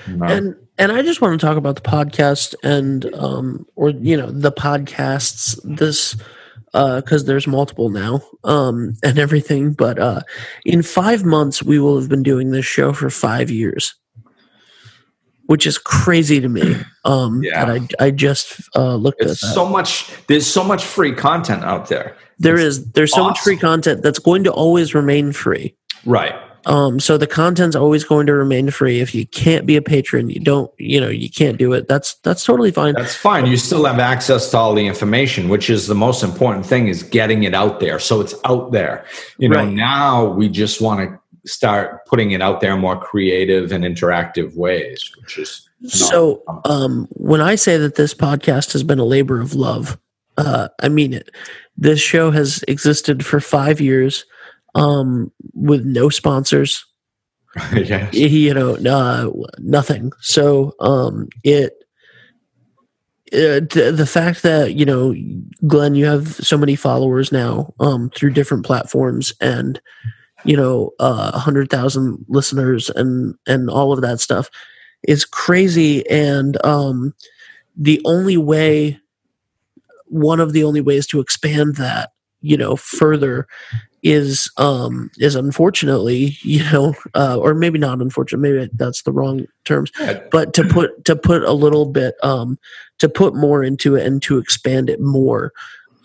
You 0.09 0.16
know? 0.16 0.26
and 0.26 0.57
and 0.76 0.90
I 0.90 1.02
just 1.02 1.21
want 1.21 1.40
to 1.40 1.47
talk 1.47 1.57
about 1.57 1.76
the 1.76 1.83
podcast 1.83 2.57
and 2.64 3.12
um 3.14 3.64
or 3.76 3.90
you 3.90 4.16
know 4.16 4.31
the 4.31 4.52
podcasts 4.52 5.59
this 5.64 6.16
uh 6.75 7.00
because 7.00 7.25
there's 7.25 7.47
multiple 7.47 7.90
now 7.90 8.21
um 8.45 8.95
and 9.02 9.19
everything 9.19 9.73
but 9.73 9.99
uh 9.99 10.21
in 10.64 10.83
five 10.83 11.25
months 11.25 11.62
we 11.62 11.78
will 11.78 11.99
have 11.99 12.09
been 12.09 12.23
doing 12.23 12.50
this 12.50 12.66
show 12.66 12.93
for 12.93 13.11
five 13.11 13.50
years 13.50 13.95
which 15.47 15.67
is 15.67 15.79
crazy 15.79 16.41
to 16.41 16.49
me 16.49 16.76
um 17.05 17.43
Yeah. 17.43 17.65
that 17.65 17.88
I 18.00 18.07
I 18.07 18.11
just 18.11 18.61
uh 18.75 18.95
looked 18.97 19.21
it's 19.23 19.43
at 19.43 19.49
that. 19.49 19.55
so 19.55 19.67
much. 19.69 20.11
There's 20.26 20.47
so 20.47 20.62
much 20.65 20.85
free 20.85 21.12
content 21.15 21.65
out 21.65 21.88
there. 21.88 22.17
there 22.38 22.57
it's 22.57 22.76
is 22.79 22.91
there's 22.93 23.12
so 23.15 23.25
much 23.25 23.41
free 23.41 23.57
content 23.57 24.03
that's 24.03 24.19
going 24.19 24.45
to 24.45 24.53
always 24.53 24.95
remain 24.95 25.33
free 25.33 25.75
Right. 26.05 26.35
Um, 26.67 26.99
so 26.99 27.17
the 27.17 27.29
content's 27.29 27.76
always 27.76 28.03
going 28.03 28.26
to 28.26 28.33
remain 28.35 28.71
free. 28.71 28.99
If 29.00 29.15
you 29.15 29.25
can't 29.25 29.67
be 29.67 29.76
a 29.76 29.83
patron, 29.83 30.31
you 30.31 30.41
don't, 30.41 30.69
you 30.79 31.00
know, 31.00 31.09
you 31.09 31.31
can't 31.31 31.59
do 31.59 31.73
it. 31.75 31.87
That's 31.87 32.15
that's 32.25 32.45
totally 32.45 32.73
fine. 32.73 32.95
That's 32.95 33.15
fine. 33.15 33.47
You 33.47 33.57
still 33.57 33.85
have 33.85 34.00
access 34.00 34.50
to 34.50 34.57
all 34.59 34.75
the 34.75 34.85
information, 34.85 35.49
which 35.49 35.71
is 35.71 35.87
the 35.87 35.95
most 35.95 36.25
important 36.25 36.67
thing 36.67 36.88
is 36.88 37.05
getting 37.05 37.45
it 37.45 37.55
out 37.55 37.79
there. 37.79 38.00
So 38.00 38.21
it's 38.21 38.35
out 38.45 38.73
there. 38.73 39.05
You 39.38 39.49
know, 39.49 39.59
Right. 39.61 39.73
now 39.73 40.26
we 40.26 40.49
just 40.49 40.81
want 40.81 41.09
to 41.09 41.19
start 41.47 42.05
putting 42.07 42.33
it 42.33 42.43
out 42.43 42.61
there 42.61 42.75
in 42.75 42.81
more 42.81 42.99
creative 42.99 43.73
and 43.73 43.85
interactive 43.85 44.55
ways, 44.57 45.11
which 45.21 45.38
is 45.38 45.69
So 45.87 46.43
um, 46.65 47.07
when 47.11 47.41
I 47.41 47.55
say 47.55 47.76
that 47.76 47.95
this 47.95 48.15
podcast 48.15 48.73
has 48.73 48.83
been 48.83 48.99
a 48.99 49.05
labor 49.05 49.41
of 49.41 49.55
love, 49.55 49.99
uh, 50.37 50.69
I 50.81 50.88
mean 50.88 51.12
it. 51.12 51.31
This 51.76 52.00
show 52.00 52.31
has 52.31 52.65
existed 52.69 53.25
for 53.25 53.41
five 53.41 53.81
years 53.81 54.25
um, 54.75 55.33
with 55.55 55.85
no 55.85 56.09
sponsors. 56.09 56.85
yes. 57.75 58.12
you 58.12 58.53
know, 58.53 58.76
uh, 58.76 59.31
nothing. 59.59 60.12
So 60.21 60.75
um, 60.81 61.29
it. 61.45 61.73
Uh, 63.33 63.59
th- 63.59 63.97
the 63.97 64.07
fact 64.07 64.45
that 64.45 64.75
you 64.75 64.85
know 64.85 65.12
glenn 65.67 65.97
you 65.97 66.07
have 66.07 66.37
so 66.37 66.57
many 66.57 66.76
followers 66.76 67.33
now 67.33 67.75
um, 67.81 68.09
through 68.11 68.31
different 68.31 68.65
platforms 68.65 69.33
and 69.41 69.81
you 70.47 70.57
know 70.57 70.93
uh, 70.99 71.33
100000 71.33 72.25
listeners 72.29 72.91
and 72.91 73.35
and 73.47 73.69
all 73.69 73.93
of 73.93 74.00
that 74.00 74.21
stuff 74.21 74.50
is 75.07 75.25
crazy. 75.25 76.09
And 76.09 76.62
um, 76.65 77.15
the 77.76 78.00
only 78.05 78.37
way 78.37 78.99
one 80.07 80.41
of 80.41 80.53
the 80.53 80.65
only 80.65 80.81
ways 80.81 81.07
to 81.09 81.21
expand 81.21 81.76
that 81.76 82.12
you 82.41 82.57
know 82.57 82.76
further 82.76 83.47
is 84.03 84.50
um 84.57 85.11
is 85.19 85.35
unfortunately 85.35 86.37
you 86.43 86.62
know 86.71 86.95
uh, 87.15 87.37
or 87.37 87.55
maybe 87.55 87.79
not 87.79 88.00
unfortunate 88.00 88.38
maybe 88.38 88.71
that's 88.75 89.03
the 89.03 89.12
wrong 89.12 89.45
terms 89.65 89.91
but 90.31 90.55
to 90.55 90.62
put 90.65 91.05
to 91.05 91.17
put 91.17 91.43
a 91.43 91.53
little 91.53 91.87
bit 91.87 92.15
um 92.23 92.57
to 92.99 93.09
put 93.09 93.35
more 93.35 93.65
into 93.65 93.97
it 93.97 94.07
and 94.07 94.23
to 94.23 94.38
expand 94.38 94.88
it 94.88 95.00
more 95.00 95.53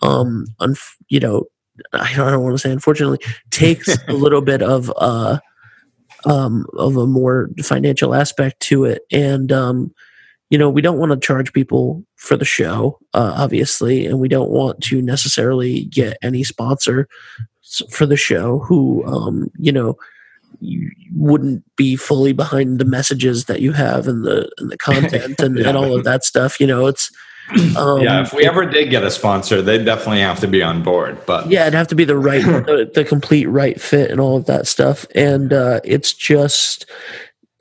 um 0.02 0.46
you 1.08 1.20
know 1.20 1.44
I 1.92 2.12
don't, 2.14 2.42
want 2.42 2.54
to 2.54 2.58
say 2.58 2.70
unfortunately 2.70 3.18
takes 3.50 3.88
a 4.08 4.12
little 4.12 4.40
bit 4.40 4.62
of 4.62 4.92
uh 4.96 5.38
um 6.24 6.66
of 6.76 6.96
a 6.96 7.06
more 7.06 7.50
financial 7.62 8.14
aspect 8.14 8.60
to 8.60 8.84
it 8.84 9.02
and 9.10 9.50
um 9.52 9.92
you 10.50 10.58
know 10.58 10.70
we 10.70 10.80
don't 10.82 10.98
want 10.98 11.10
to 11.12 11.18
charge 11.18 11.52
people 11.52 12.04
for 12.16 12.36
the 12.36 12.44
show 12.44 12.98
uh, 13.14 13.34
obviously 13.36 14.06
and 14.06 14.20
we 14.20 14.28
don't 14.28 14.50
want 14.50 14.80
to 14.82 15.02
necessarily 15.02 15.84
get 15.86 16.18
any 16.22 16.44
sponsor 16.44 17.08
for 17.90 18.06
the 18.06 18.16
show 18.16 18.58
who 18.60 19.04
um 19.06 19.50
you 19.58 19.72
know 19.72 19.96
you 20.60 20.90
wouldn't 21.14 21.64
be 21.76 21.96
fully 21.96 22.32
behind 22.32 22.78
the 22.78 22.84
messages 22.84 23.46
that 23.46 23.60
you 23.60 23.72
have 23.72 24.06
and 24.06 24.24
the 24.24 24.48
and 24.58 24.70
the 24.70 24.78
content 24.78 25.40
and, 25.40 25.58
Yeah. 25.58 25.68
and 25.70 25.76
all 25.76 25.96
of 25.96 26.04
that 26.04 26.24
stuff 26.24 26.60
you 26.60 26.66
know 26.66 26.86
it's 26.86 27.10
um, 27.76 28.00
yeah, 28.00 28.22
if 28.22 28.32
we 28.32 28.46
ever 28.46 28.64
did 28.64 28.90
get 28.90 29.02
a 29.02 29.10
sponsor, 29.10 29.60
they'd 29.60 29.84
definitely 29.84 30.20
have 30.20 30.40
to 30.40 30.48
be 30.48 30.62
on 30.62 30.82
board. 30.82 31.18
But 31.26 31.50
yeah 31.50 31.62
it'd 31.62 31.74
have 31.74 31.88
to 31.88 31.94
be 31.94 32.04
the 32.04 32.16
right 32.16 32.42
the, 32.66 32.90
the 32.92 33.04
complete 33.04 33.46
right 33.46 33.80
fit 33.80 34.10
and 34.10 34.20
all 34.20 34.36
of 34.36 34.46
that 34.46 34.66
stuff. 34.66 35.06
And 35.14 35.52
uh 35.52 35.80
it's 35.84 36.12
just 36.12 36.86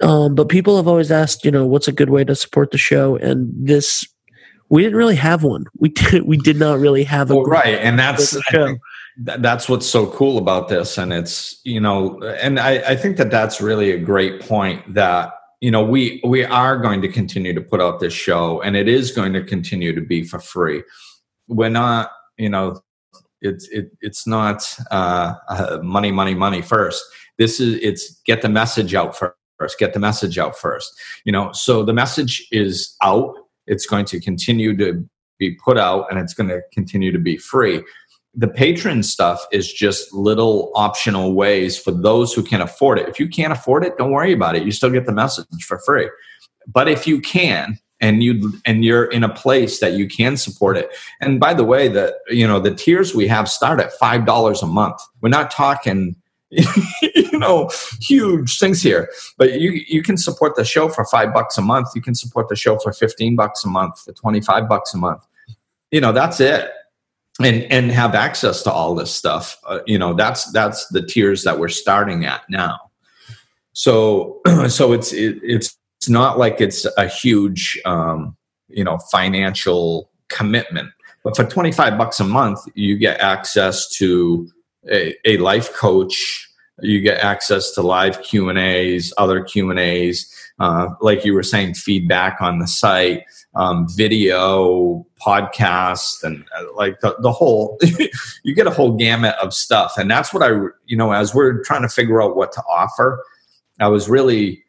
um 0.02 0.36
but 0.36 0.50
people 0.50 0.78
have 0.78 0.88
always 0.88 1.12
asked 1.12 1.46
you 1.46 1.52
know 1.52 1.66
what's 1.66 1.88
a 1.88 1.92
good 1.92 2.10
way 2.10 2.24
to 2.24 2.36
support 2.36 2.72
the 2.72 2.78
show? 2.78 3.16
And 3.16 3.52
this 3.56 4.06
we 4.70 4.84
didn't 4.84 4.98
really 4.98 5.18
have 5.18 5.44
one. 5.44 5.66
We 5.78 5.90
did 5.90 6.24
we 6.24 6.38
did 6.38 6.58
not 6.58 6.80
really 6.80 7.04
have 7.04 7.30
a 7.30 7.36
well, 7.36 7.46
right, 7.46 7.76
and 7.76 8.00
that's 8.00 8.38
that's 9.18 9.68
what's 9.68 9.86
so 9.86 10.08
cool 10.08 10.38
about 10.38 10.70
this, 10.70 10.98
and 10.98 11.12
it's 11.12 11.60
you 11.64 11.80
know, 11.80 12.20
and 12.22 12.60
I, 12.60 12.78
I 12.78 12.96
think 12.96 13.18
that 13.18 13.30
that's 13.30 13.62
really 13.62 13.92
a 13.92 14.00
great 14.00 14.42
point 14.42 14.94
that 14.94 15.34
you 15.62 15.70
know 15.70 15.84
we 15.84 16.20
we 16.24 16.44
are 16.44 16.78
going 16.78 17.02
to 17.04 17.08
continue 17.08 17.54
to 17.54 17.62
put 17.62 17.80
out 17.80 18.00
this 18.00 18.14
show, 18.14 18.62
and 18.62 18.76
it 18.76 18.88
is 18.88 19.12
going 19.12 19.34
to 19.34 19.44
continue 19.44 19.94
to 19.94 20.02
be 20.02 20.24
for 20.24 20.40
free. 20.40 20.84
We're 21.48 21.70
not, 21.70 22.12
you 22.38 22.50
know, 22.50 22.82
it's 23.42 23.68
it, 23.70 23.92
it's 24.02 24.26
not 24.26 24.64
uh, 24.90 25.36
uh, 25.48 25.80
money, 25.84 26.12
money, 26.12 26.34
money 26.34 26.62
first. 26.62 27.04
This 27.38 27.60
is 27.60 27.76
it's 27.82 28.20
get 28.26 28.42
the 28.42 28.50
message 28.50 28.96
out 28.96 29.16
first. 29.16 29.78
Get 29.78 29.94
the 29.94 30.00
message 30.00 30.40
out 30.40 30.58
first. 30.58 31.00
You 31.26 31.32
know, 31.32 31.52
so 31.54 31.84
the 31.84 31.94
message 31.94 32.48
is 32.52 32.96
out. 33.04 33.36
It's 33.68 33.86
going 33.86 34.06
to 34.06 34.20
continue 34.20 34.76
to 34.78 35.08
be 35.38 35.56
put 35.64 35.78
out, 35.78 36.08
and 36.10 36.20
it's 36.20 36.34
going 36.34 36.50
to 36.50 36.62
continue 36.74 37.12
to 37.12 37.20
be 37.20 37.38
free. 37.38 37.84
The 38.34 38.48
patron 38.48 39.04
stuff 39.04 39.46
is 39.52 39.72
just 39.72 40.14
little 40.14 40.72
optional 40.76 41.34
ways 41.34 41.78
for 41.78 41.92
those 41.92 42.34
who 42.34 42.44
can 42.44 42.62
afford 42.62 42.98
it. 43.00 43.10
If 43.10 43.20
you 43.20 43.28
can't 43.28 43.52
afford 43.52 43.84
it, 43.84 43.98
don't 43.98 44.12
worry 44.12 44.32
about 44.32 44.56
it. 44.56 44.64
You 44.64 44.72
still 44.72 44.90
get 44.90 45.06
the 45.06 45.12
message 45.12 45.46
for 45.66 45.80
free. 45.80 46.10
But 46.68 46.88
if 46.88 47.06
you 47.06 47.20
can, 47.20 47.78
and 48.00 48.24
you 48.24 48.52
and 48.66 48.84
you're 48.84 49.06
in 49.06 49.24
a 49.24 49.30
place 49.30 49.80
that 49.80 49.94
you 49.94 50.08
can 50.08 50.36
support 50.36 50.76
it, 50.76 50.90
and 51.20 51.40
by 51.40 51.54
the 51.54 51.64
way, 51.64 51.88
the 51.88 52.18
you 52.30 52.48
know 52.48 52.60
the 52.60 52.74
tiers 52.74 53.14
we 53.14 53.28
have 53.28 53.48
start 53.48 53.80
at 53.80 53.94
five 53.94 54.26
dollars 54.26 54.64
a 54.64 54.68
month. 54.68 55.00
We're 55.22 55.30
not 55.30 55.52
talking 55.52 56.16
you 56.52 57.40
know 57.40 57.70
huge 58.02 58.60
things 58.60 58.82
here 58.82 59.10
but 59.38 59.62
you 59.62 59.72
you 59.88 60.04
can 60.04 60.18
support 60.18 60.54
the 60.58 60.66
show 60.66 60.90
for 60.90 61.06
five 61.06 61.34
bucks 61.34 61.58
a 61.58 61.62
month 61.62 61.88
you 61.96 62.02
can 62.02 62.14
support 62.14 62.50
the 62.50 62.58
show 62.58 62.78
for 62.78 62.92
15 62.92 63.38
bucks 63.38 63.64
a 63.64 63.70
month 63.70 64.02
for 64.02 64.12
25 64.12 64.68
bucks 64.68 64.94
a 64.94 64.98
month 64.98 65.26
you 65.92 66.02
know 66.02 66.12
that's 66.12 66.42
it 66.42 66.70
and 67.44 67.64
and 67.72 67.92
have 67.92 68.16
access 68.16 68.64
to 68.64 68.72
all 68.72 68.96
this 68.96 69.14
stuff 69.14 69.58
uh, 69.68 69.80
you 69.86 69.98
know 69.98 70.14
that's 70.14 70.52
that's 70.52 70.88
the 70.88 71.02
tiers 71.02 71.44
that 71.44 71.60
we're 71.60 71.70
starting 71.70 72.26
at 72.26 72.42
now. 72.50 72.80
So 73.74 74.42
so 74.68 74.94
it's 74.94 75.14
it, 75.14 75.40
it's 75.44 75.78
it's 76.02 76.10
not 76.10 76.40
like 76.40 76.60
it's 76.60 76.86
a 76.98 77.08
huge 77.08 77.80
um 77.86 78.36
you 78.68 78.84
know 78.84 78.98
financial 79.12 80.10
commitment 80.30 80.90
but 81.24 81.36
for 81.36 81.44
25 81.44 81.98
bucks 81.98 82.20
a 82.20 82.24
month 82.24 82.60
you 82.74 82.98
get 82.98 83.20
access 83.20 83.88
to 83.90 84.50
a, 84.90 85.16
a 85.26 85.38
life 85.38 85.74
coach 85.74 86.50
you 86.80 87.02
get 87.02 87.20
access 87.20 87.72
to 87.72 87.82
live 87.82 88.22
q 88.24 88.50
and 88.50 88.58
a's 88.58 89.14
other 89.18 89.44
q 89.44 89.70
and 89.70 89.80
a's 89.80 90.34
uh, 90.60 90.90
like 91.02 91.26
you 91.26 91.34
were 91.34 91.44
saying 91.44 91.74
feedback 91.74 92.40
on 92.40 92.60
the 92.60 92.68
site 92.68 93.24
um, 93.56 93.88
video 93.96 95.06
podcast 95.20 96.24
and 96.24 96.46
uh, 96.58 96.64
like 96.76 97.00
the, 97.02 97.16
the 97.20 97.32
whole 97.32 97.78
you 98.44 98.56
get 98.56 98.68
a 98.68 98.72
whole 98.72 98.96
gamut 98.96 99.36
of 99.42 99.54
stuff. 99.54 99.98
And 99.98 100.10
that's 100.10 100.34
what 100.34 100.44
i 100.44 100.50
you 100.86 100.96
know 100.96 101.12
as 101.12 101.34
we're 101.34 101.64
trying 101.64 101.82
to 101.82 101.90
figure 101.90 102.22
out 102.22 102.36
what 102.36 102.52
to 102.54 102.62
offer 102.70 103.24
i 103.80 103.88
was 103.88 104.10
really 104.10 104.64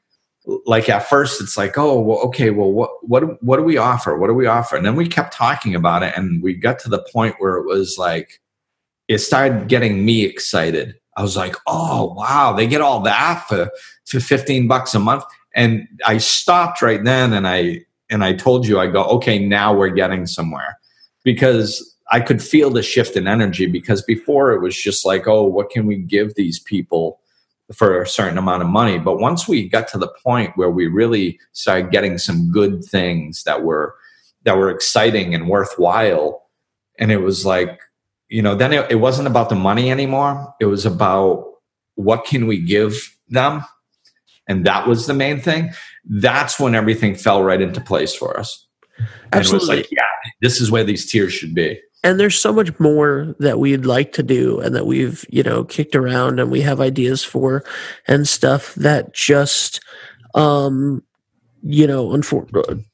like 0.66 0.88
at 0.88 1.09
first 1.09 1.40
it's 1.40 1.56
like 1.56 1.78
oh 1.78 2.00
well 2.00 2.18
okay 2.18 2.50
well 2.50 2.73
what 2.73 2.90
what 3.02 3.42
what 3.42 3.59
do 3.59 3.62
we 3.62 3.76
offer? 3.76 4.16
What 4.16 4.26
do 4.26 4.35
we 4.35 4.47
offer? 4.47 4.76
And 4.76 4.85
then 4.85 4.97
we 4.97 5.06
kept 5.06 5.32
talking 5.32 5.75
about 5.75 6.02
it 6.02 6.14
and 6.16 6.42
we 6.42 6.54
got 6.54 6.78
to 6.80 6.88
the 6.88 7.04
point 7.12 7.37
where 7.38 7.56
it 7.56 7.66
was 7.66 7.97
like 7.99 8.40
it 9.09 9.18
started 9.18 9.68
getting 9.68 10.04
me 10.04 10.25
excited 10.25 10.97
i 11.16 11.23
was 11.23 11.37
like 11.37 11.54
oh 11.66 12.12
wow 12.14 12.52
they 12.52 12.66
get 12.66 12.81
all 12.81 13.00
that 13.00 13.45
for 13.49 13.71
for 14.04 14.21
15 14.21 14.69
bucks 14.69 14.95
a 14.95 14.99
month 14.99 15.25
and 15.54 15.87
i 16.07 16.19
stopped 16.19 16.83
right 16.83 17.04
then 17.04 17.33
and 17.33 17.47
i 17.47 17.81
and 18.11 18.25
i 18.25 18.33
told 18.33 18.66
you 18.66 18.78
i 18.78 18.87
go 18.87 19.04
okay 19.04 19.38
now 19.38 19.75
we're 19.75 19.88
getting 19.88 20.26
somewhere 20.26 20.78
because 21.25 21.97
i 22.11 22.21
could 22.21 22.42
feel 22.42 22.71
the 22.71 22.83
shift 22.83 23.16
in 23.16 23.26
energy 23.26 23.66
because 23.66 24.02
before 24.02 24.52
it 24.52 24.61
was 24.61 24.76
just 24.76 25.04
like 25.04 25.26
oh 25.26 25.45
what 25.45 25.71
can 25.71 25.87
we 25.87 25.97
give 25.97 26.35
these 26.35 26.59
people 26.59 27.21
for 27.73 28.02
a 28.02 28.09
certain 28.09 28.38
amount 28.38 28.62
of 28.62 28.69
money. 28.69 28.99
But 28.99 29.19
once 29.19 29.49
we 29.49 29.69
got 29.69 29.88
to 29.88 29.99
the 29.99 30.12
point 30.23 30.57
where 30.57 30.71
we 30.71 30.87
really 30.87 31.38
started 31.52 31.90
getting 31.90 32.19
some 32.19 32.50
good 32.50 32.85
things 32.85 33.45
that 33.45 33.62
were 33.62 33.95
that 34.45 34.57
were 34.57 34.71
exciting 34.71 35.35
and 35.35 35.49
worthwhile, 35.49 36.49
and 36.99 37.12
it 37.12 37.19
was 37.19 37.47
like, 37.47 37.81
you 38.32 38.42
know, 38.42 38.54
then 38.54 38.72
it, 38.72 38.90
it 38.90 38.94
wasn't 38.96 39.28
about 39.28 39.48
the 39.48 39.54
money 39.54 39.90
anymore. 39.90 40.54
It 40.60 40.66
was 40.66 40.86
about 40.86 41.44
what 41.94 42.24
can 42.24 42.46
we 42.46 42.58
give 42.58 42.94
them, 43.28 43.62
and 44.48 44.64
that 44.64 44.88
was 44.88 45.06
the 45.06 45.14
main 45.14 45.40
thing. 45.40 45.70
That's 46.04 46.58
when 46.58 46.74
everything 46.74 47.14
fell 47.14 47.44
right 47.44 47.60
into 47.60 47.80
place 47.80 48.14
for 48.14 48.38
us. 48.38 48.66
And 48.98 49.06
it 49.34 49.38
was 49.38 49.52
Absolutely. 49.52 49.76
like, 49.76 49.92
yeah, 49.92 50.30
this 50.40 50.60
is 50.60 50.70
where 50.70 50.84
these 50.84 51.10
tiers 51.10 51.32
should 51.32 51.54
be. 51.54 51.80
and 52.04 52.18
there's 52.18 52.38
so 52.38 52.52
much 52.52 52.78
more 52.80 53.34
that 53.38 53.60
we'd 53.60 53.86
like 53.86 54.12
to 54.12 54.22
do 54.22 54.58
and 54.60 54.74
that 54.74 54.86
we've 54.86 55.24
you 55.28 55.42
know 55.42 55.62
kicked 55.64 55.94
around 55.94 56.40
and 56.40 56.50
we 56.50 56.60
have 56.60 56.80
ideas 56.80 57.22
for 57.22 57.62
and 58.08 58.26
stuff 58.26 58.74
that 58.74 59.14
just 59.14 59.80
um 60.34 61.02
you 61.62 61.86
know, 61.86 62.08
unfor- 62.08 62.84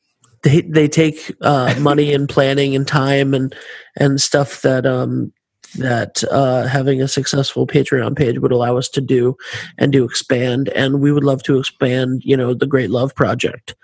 they 0.43 0.63
they 0.63 0.89
take 0.89 1.35
uh, 1.41 1.75
money 1.79 2.13
and 2.13 2.29
planning 2.29 2.75
and 2.75 2.87
time 2.87 3.35
and 3.35 3.55
and 3.97 4.21
stuff 4.21 4.63
that 4.63 4.87
um 4.87 5.33
that 5.75 6.25
uh, 6.31 6.67
having 6.67 7.03
a 7.03 7.09
successful 7.09 7.67
Patreon 7.67 8.17
page 8.17 8.39
would 8.39 8.53
allow 8.53 8.77
us 8.77 8.89
to 8.91 9.01
do 9.01 9.37
and 9.77 9.93
to 9.93 10.05
expand. 10.05 10.69
And 10.71 11.01
we 11.01 11.13
would 11.13 11.25
love 11.25 11.43
to 11.45 11.59
expand, 11.59 12.23
you 12.25 12.37
know, 12.37 12.55
the 12.55 12.67
Great 12.67 12.91
Love 12.91 13.15
Project 13.15 13.75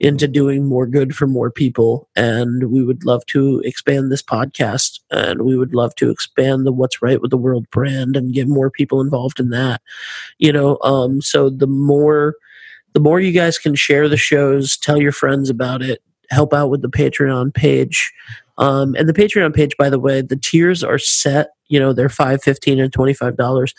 into 0.00 0.28
doing 0.28 0.66
more 0.66 0.86
good 0.86 1.16
for 1.16 1.26
more 1.26 1.50
people. 1.50 2.08
And 2.14 2.70
we 2.70 2.84
would 2.84 3.04
love 3.04 3.24
to 3.26 3.60
expand 3.64 4.10
this 4.10 4.22
podcast 4.22 5.00
and 5.10 5.42
we 5.42 5.56
would 5.56 5.74
love 5.74 5.94
to 5.96 6.10
expand 6.10 6.66
the 6.66 6.72
What's 6.72 7.02
Right 7.02 7.20
with 7.20 7.30
the 7.30 7.36
World 7.36 7.68
brand 7.70 8.16
and 8.16 8.34
get 8.34 8.48
more 8.48 8.70
people 8.70 9.00
involved 9.00 9.40
in 9.40 9.50
that. 9.50 9.82
You 10.38 10.52
know, 10.52 10.78
um, 10.82 11.20
so 11.20 11.50
the 11.50 11.66
more 11.66 12.34
the 12.92 13.00
more 13.00 13.20
you 13.20 13.32
guys 13.32 13.58
can 13.58 13.74
share 13.74 14.08
the 14.08 14.16
shows, 14.16 14.76
tell 14.76 15.00
your 15.00 15.12
friends 15.12 15.50
about 15.50 15.82
it, 15.82 16.02
help 16.30 16.52
out 16.52 16.68
with 16.68 16.82
the 16.82 16.88
Patreon 16.88 17.54
page. 17.54 18.12
Um, 18.58 18.94
and 18.96 19.08
the 19.08 19.14
Patreon 19.14 19.54
page, 19.54 19.76
by 19.76 19.90
the 19.90 19.98
way, 19.98 20.20
the 20.20 20.36
tiers 20.36 20.84
are 20.84 20.98
set. 20.98 21.50
You 21.68 21.80
know, 21.80 21.92
they're 21.92 22.08
five, 22.08 22.42
fifteen, 22.42 22.78
and 22.78 22.92
twenty 22.92 23.14
five 23.14 23.36
dollars. 23.36 23.74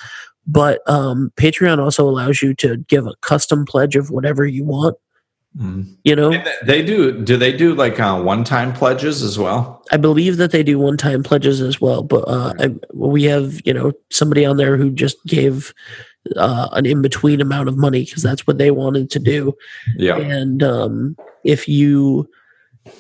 But 0.46 0.82
um, 0.90 1.32
Patreon 1.38 1.80
also 1.80 2.08
allows 2.08 2.42
you 2.42 2.54
to 2.56 2.78
give 2.78 3.06
a 3.08 3.16
custom 3.22 3.66
pledge 3.66 3.96
of 3.96 4.10
whatever 4.10 4.46
you 4.46 4.66
want. 4.66 4.98
Mm. 5.58 5.96
You 6.04 6.16
know, 6.16 6.34
they 6.64 6.82
do. 6.82 7.24
Do 7.24 7.38
they 7.38 7.56
do 7.56 7.76
like 7.76 8.00
uh, 8.00 8.20
one-time 8.20 8.74
pledges 8.74 9.22
as 9.22 9.38
well? 9.38 9.84
I 9.92 9.98
believe 9.98 10.38
that 10.38 10.52
they 10.52 10.64
do 10.64 10.80
one-time 10.80 11.22
pledges 11.22 11.62
as 11.62 11.80
well. 11.80 12.02
But 12.02 12.28
uh, 12.28 12.54
I, 12.60 12.76
we 12.92 13.24
have 13.26 13.62
you 13.64 13.74
know 13.74 13.94
somebody 14.10 14.46
on 14.46 14.58
there 14.58 14.78
who 14.78 14.90
just 14.90 15.24
gave 15.26 15.72
uh, 16.36 16.70
an 16.72 16.86
in-between 16.86 17.42
amount 17.42 17.70
of 17.70 17.78
money 17.78 18.06
because 18.06 18.24
that's 18.24 18.48
what 18.48 18.58
they 18.58 18.72
wanted 18.72 19.10
to 19.12 19.20
do. 19.20 19.54
Yeah, 19.96 20.18
and 20.18 20.64
um, 20.64 21.18
if 21.44 21.68
you 21.68 22.30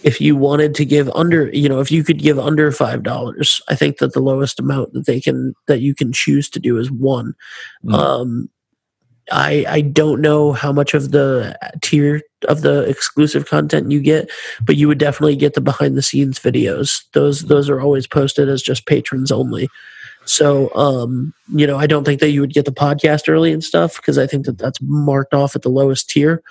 if 0.03 0.21
you 0.21 0.35
wanted 0.35 0.73
to 0.75 0.85
give 0.85 1.09
under 1.13 1.49
you 1.49 1.67
know 1.67 1.79
if 1.79 1.91
you 1.91 2.03
could 2.03 2.19
give 2.19 2.39
under 2.39 2.71
five 2.71 3.03
dollars 3.03 3.61
i 3.67 3.75
think 3.75 3.97
that 3.97 4.13
the 4.13 4.21
lowest 4.21 4.59
amount 4.59 4.93
that 4.93 5.05
they 5.05 5.19
can 5.19 5.53
that 5.67 5.81
you 5.81 5.93
can 5.93 6.13
choose 6.13 6.49
to 6.49 6.59
do 6.59 6.77
is 6.77 6.89
one 6.89 7.33
mm. 7.83 7.93
um 7.93 8.49
i 9.31 9.65
i 9.67 9.81
don't 9.81 10.21
know 10.21 10.53
how 10.53 10.71
much 10.71 10.93
of 10.93 11.11
the 11.11 11.57
tier 11.81 12.21
of 12.47 12.61
the 12.61 12.83
exclusive 12.83 13.45
content 13.45 13.91
you 13.91 14.01
get 14.01 14.29
but 14.61 14.77
you 14.77 14.87
would 14.87 14.97
definitely 14.97 15.35
get 15.35 15.53
the 15.53 15.61
behind 15.61 15.97
the 15.97 16.01
scenes 16.01 16.39
videos 16.39 17.03
those 17.13 17.41
those 17.43 17.69
are 17.69 17.81
always 17.81 18.07
posted 18.07 18.47
as 18.47 18.61
just 18.61 18.85
patrons 18.85 19.31
only 19.31 19.67
so, 20.25 20.73
um, 20.75 21.33
you 21.53 21.67
know, 21.67 21.77
I 21.77 21.87
don't 21.87 22.03
think 22.03 22.19
that 22.21 22.31
you 22.31 22.41
would 22.41 22.53
get 22.53 22.65
the 22.65 22.71
podcast 22.71 23.27
early 23.27 23.51
and 23.51 23.63
stuff 23.63 23.97
because 23.97 24.17
I 24.17 24.27
think 24.27 24.45
that 24.45 24.57
that's 24.57 24.79
marked 24.81 25.33
off 25.33 25.55
at 25.55 25.61
the 25.61 25.69
lowest 25.69 26.09
tier. 26.09 26.41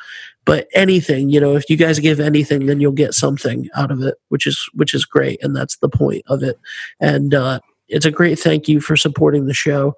But 0.44 0.66
anything, 0.74 1.30
you 1.30 1.40
know, 1.40 1.54
if 1.54 1.70
you 1.70 1.76
guys 1.76 1.98
give 2.00 2.18
anything, 2.20 2.66
then 2.66 2.80
you'll 2.80 2.92
get 2.92 3.14
something 3.14 3.68
out 3.76 3.90
of 3.90 4.02
it, 4.02 4.16
which 4.28 4.46
is 4.46 4.68
which 4.74 4.92
is 4.92 5.04
great, 5.04 5.42
and 5.42 5.54
that's 5.54 5.76
the 5.76 5.88
point 5.88 6.24
of 6.26 6.42
it. 6.42 6.58
And 7.00 7.32
uh, 7.32 7.60
it's 7.88 8.06
a 8.06 8.10
great 8.10 8.38
thank 8.38 8.68
you 8.68 8.80
for 8.80 8.96
supporting 8.96 9.46
the 9.46 9.54
show. 9.54 9.94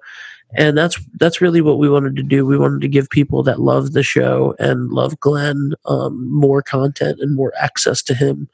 And 0.55 0.77
that's 0.77 0.99
that's 1.19 1.41
really 1.41 1.61
what 1.61 1.79
we 1.79 1.89
wanted 1.89 2.15
to 2.17 2.23
do. 2.23 2.45
We 2.45 2.57
wanted 2.57 2.81
to 2.81 2.87
give 2.87 3.09
people 3.09 3.41
that 3.43 3.59
love 3.59 3.93
the 3.93 4.03
show 4.03 4.55
and 4.59 4.91
love 4.91 5.19
Glenn 5.19 5.73
um, 5.85 6.31
more 6.31 6.61
content 6.61 7.19
and 7.19 7.35
more 7.35 7.51
access 7.59 8.03
to 8.03 8.13
him, 8.13 8.47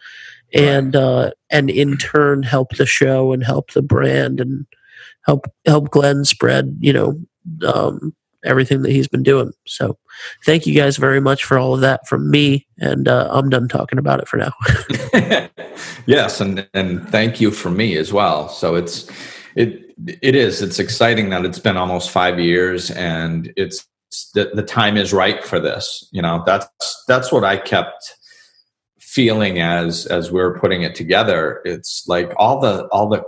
and 0.53 0.95
uh, 0.95 1.31
and 1.49 1.69
in 1.69 1.97
turn 1.97 2.43
help 2.43 2.77
the 2.77 2.85
show 2.85 3.33
and 3.33 3.43
help 3.43 3.73
the 3.73 3.81
brand 3.81 4.39
and 4.39 4.65
help 5.25 5.45
help 5.65 5.89
Glenn 5.91 6.25
spread, 6.25 6.77
you 6.79 6.93
know, 6.93 7.19
um, 7.65 8.13
everything 8.43 8.81
that 8.81 8.91
he's 8.91 9.07
been 9.07 9.23
doing. 9.23 9.51
So, 9.67 9.97
thank 10.45 10.65
you 10.65 10.75
guys 10.75 10.97
very 10.97 11.19
much 11.19 11.43
for 11.43 11.57
all 11.57 11.73
of 11.73 11.81
that 11.81 12.07
from 12.07 12.29
me, 12.29 12.67
and 12.77 13.07
uh, 13.07 13.29
I'm 13.31 13.49
done 13.49 13.67
talking 13.67 13.99
about 13.99 14.19
it 14.19 14.27
for 14.27 14.37
now. 14.37 14.51
yes, 16.05 16.41
and 16.41 16.67
and 16.73 17.07
thank 17.09 17.41
you 17.41 17.51
for 17.51 17.69
me 17.69 17.97
as 17.97 18.13
well. 18.13 18.49
So 18.49 18.75
it's 18.75 19.09
it 19.55 19.93
it 20.21 20.35
is 20.35 20.61
it's 20.61 20.79
exciting 20.79 21.29
that 21.29 21.45
it's 21.45 21.59
been 21.59 21.77
almost 21.77 22.11
five 22.11 22.39
years, 22.39 22.91
and 22.91 23.51
it's 23.55 23.85
the, 24.33 24.51
the 24.53 24.63
time 24.63 24.97
is 24.97 25.13
right 25.13 25.43
for 25.43 25.59
this. 25.59 26.07
You 26.11 26.21
know, 26.21 26.43
that's 26.45 26.67
that's 27.07 27.31
what 27.31 27.43
I 27.43 27.57
kept 27.57 28.15
feeling 28.99 29.59
as 29.59 30.05
as 30.05 30.31
we 30.31 30.41
are 30.41 30.57
putting 30.57 30.83
it 30.83 30.95
together. 30.95 31.61
It's 31.65 32.07
like 32.07 32.31
all 32.37 32.59
the 32.59 32.85
all 32.87 33.07
the 33.09 33.23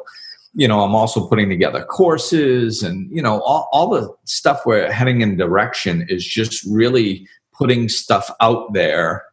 you 0.56 0.68
know, 0.68 0.82
I'm 0.82 0.96
also 0.96 1.28
putting 1.28 1.50
together 1.50 1.84
courses 1.84 2.84
and, 2.84 3.10
you 3.12 3.22
know, 3.22 3.42
all, 3.42 3.68
all 3.72 3.90
the 3.90 4.14
stuff 4.26 4.62
we're 4.66 4.92
heading 4.92 5.22
in 5.22 5.36
direction 5.36 6.06
is 6.10 6.26
just 6.26 6.64
really 6.66 7.28
putting 7.54 7.90
stuff 7.90 8.30
out 8.40 8.74
there 8.74 9.24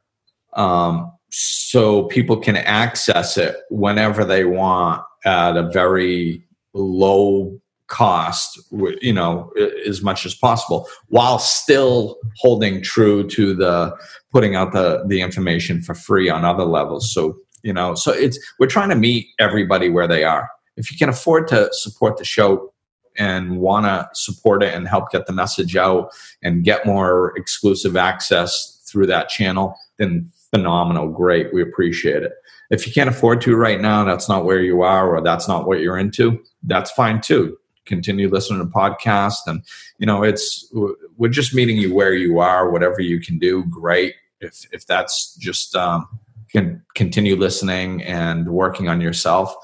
um, 0.55 1.13
so 1.31 2.05
people 2.05 2.39
can 2.39 2.57
access 2.57 3.37
it 3.37 3.57
whenever 3.71 4.25
they 4.25 4.45
want 4.45 5.03
at 5.25 5.57
a 5.57 5.71
very 5.71 6.43
low 6.73 7.61
cost, 7.87 8.59
you 9.01 9.13
know, 9.13 9.53
as 9.87 10.01
much 10.01 10.25
as 10.25 10.35
possible, 10.35 10.89
while 11.09 11.39
still 11.39 12.17
holding 12.39 12.83
true 12.83 13.27
to 13.29 13.55
the 13.55 13.95
putting 14.33 14.55
out 14.55 14.73
the 14.73 15.05
the 15.07 15.21
information 15.21 15.83
for 15.83 15.95
free 15.95 16.31
on 16.31 16.45
other 16.45 16.65
levels. 16.65 17.13
So 17.13 17.37
you 17.63 17.73
know, 17.73 17.95
so 17.95 18.13
it's 18.13 18.39
we're 18.59 18.69
trying 18.69 18.89
to 18.89 18.95
meet 18.95 19.27
everybody 19.39 19.91
where 19.91 20.09
they 20.09 20.25
are 20.25 20.49
if 20.81 20.91
you 20.91 20.97
can 20.97 21.11
afford 21.11 21.47
to 21.49 21.69
support 21.73 22.17
the 22.17 22.25
show 22.25 22.73
and 23.19 23.59
want 23.59 23.85
to 23.85 24.09
support 24.15 24.63
it 24.63 24.75
and 24.75 24.89
help 24.89 25.11
get 25.11 25.27
the 25.27 25.33
message 25.33 25.77
out 25.77 26.11
and 26.43 26.65
get 26.65 26.87
more 26.87 27.37
exclusive 27.37 27.99
access 27.99 28.83
through 28.87 29.07
that 29.07 29.29
channel, 29.29 29.77
then 29.99 30.33
phenomenal, 30.51 31.09
great. 31.09 31.53
We 31.53 31.61
appreciate 31.61 32.23
it. 32.23 32.33
If 32.71 32.87
you 32.87 32.95
can't 32.95 33.11
afford 33.11 33.43
to 33.43 33.57
right 33.57 33.79
now, 33.79 34.05
that's 34.05 34.27
not 34.27 34.47
where 34.47 34.63
you 34.63 34.81
are 34.81 35.15
or 35.15 35.21
that's 35.21 35.47
not 35.47 35.67
what 35.67 35.81
you're 35.81 35.99
into, 35.99 36.43
that's 36.63 36.91
fine 36.91 37.21
too. 37.21 37.59
Continue 37.85 38.31
listening 38.31 38.61
to 38.61 38.67
podcasts 38.67 39.47
and 39.47 39.63
you 39.99 40.07
know 40.07 40.23
it's 40.23 40.73
we're 41.17 41.29
just 41.29 41.55
meeting 41.55 41.77
you 41.77 41.93
where 41.93 42.15
you 42.15 42.39
are, 42.39 42.71
whatever 42.71 43.01
you 43.01 43.21
can 43.21 43.39
do, 43.39 43.65
great. 43.67 44.15
If 44.41 44.67
if 44.73 44.87
that's 44.87 45.35
just 45.37 45.75
um, 45.75 46.09
can 46.51 46.83
continue 46.95 47.37
listening 47.37 48.03
and 48.03 48.49
working 48.49 48.89
on 48.89 49.01
yourself 49.01 49.55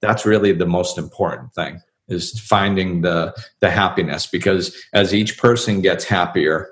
that's 0.00 0.26
really 0.26 0.52
the 0.52 0.66
most 0.66 0.98
important 0.98 1.52
thing 1.54 1.80
is 2.08 2.38
finding 2.38 3.02
the 3.02 3.34
the 3.60 3.70
happiness. 3.70 4.26
Because 4.26 4.76
as 4.92 5.14
each 5.14 5.38
person 5.38 5.80
gets 5.80 6.04
happier 6.04 6.68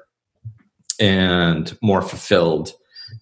and 1.00 1.76
more 1.82 2.02
fulfilled 2.02 2.72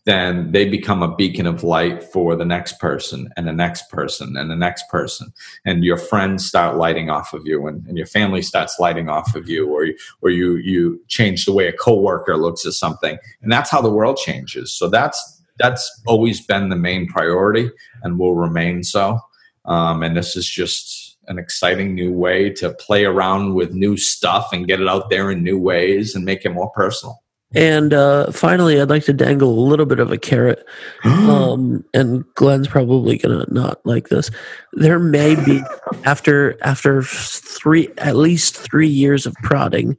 then 0.04 0.50
they 0.52 0.68
become 0.68 1.02
a 1.02 1.14
beacon 1.14 1.46
of 1.46 1.62
light 1.62 2.02
for 2.02 2.34
the 2.34 2.44
next 2.44 2.78
person 2.78 3.28
and 3.36 3.46
the 3.46 3.52
next 3.52 3.88
person 3.90 4.36
and 4.36 4.50
the 4.50 4.56
next 4.56 4.88
person. 4.88 5.32
And 5.64 5.84
your 5.84 5.96
friends 5.96 6.46
start 6.46 6.76
lighting 6.76 7.10
off 7.10 7.32
of 7.32 7.42
you 7.44 7.66
and, 7.66 7.86
and 7.86 7.96
your 7.96 8.06
family 8.06 8.42
starts 8.42 8.78
lighting 8.78 9.08
off 9.08 9.34
of 9.34 9.48
you 9.48 9.68
or 9.70 9.86
or 10.20 10.30
you 10.30 10.56
you 10.56 11.00
change 11.08 11.44
the 11.44 11.52
way 11.52 11.68
a 11.68 11.72
coworker 11.72 12.36
looks 12.36 12.66
at 12.66 12.72
something. 12.72 13.18
And 13.42 13.52
that's 13.52 13.70
how 13.70 13.80
the 13.80 13.90
world 13.90 14.16
changes. 14.16 14.72
So 14.72 14.88
that's 14.88 15.42
that's 15.58 15.88
always 16.06 16.44
been 16.44 16.68
the 16.68 16.76
main 16.76 17.06
priority 17.06 17.70
and 18.02 18.18
will 18.18 18.34
remain 18.34 18.82
so 18.82 19.20
um, 19.64 20.02
and 20.02 20.16
this 20.16 20.36
is 20.36 20.48
just 20.48 21.16
an 21.28 21.38
exciting 21.38 21.94
new 21.94 22.12
way 22.12 22.50
to 22.50 22.74
play 22.74 23.04
around 23.04 23.54
with 23.54 23.72
new 23.72 23.96
stuff 23.96 24.52
and 24.52 24.66
get 24.66 24.80
it 24.80 24.88
out 24.88 25.08
there 25.08 25.30
in 25.30 25.42
new 25.42 25.58
ways 25.58 26.14
and 26.14 26.24
make 26.24 26.44
it 26.44 26.50
more 26.50 26.70
personal. 26.70 27.22
And 27.54 27.92
uh, 27.92 28.32
finally, 28.32 28.80
I'd 28.80 28.88
like 28.88 29.04
to 29.04 29.12
dangle 29.12 29.50
a 29.50 29.68
little 29.68 29.84
bit 29.84 30.00
of 30.00 30.10
a 30.10 30.18
carrot. 30.18 30.64
Um, 31.32 31.84
and 31.94 32.24
Glenn's 32.34 32.68
probably 32.68 33.16
gonna 33.16 33.44
not 33.48 33.84
like 33.84 34.08
this. 34.08 34.30
There 34.72 34.98
may 34.98 35.34
be 35.44 35.62
after 36.04 36.56
after 36.62 37.02
three 37.02 37.88
at 37.98 38.16
least 38.16 38.56
three 38.56 38.88
years 38.88 39.24
of 39.24 39.34
prodding, 39.42 39.96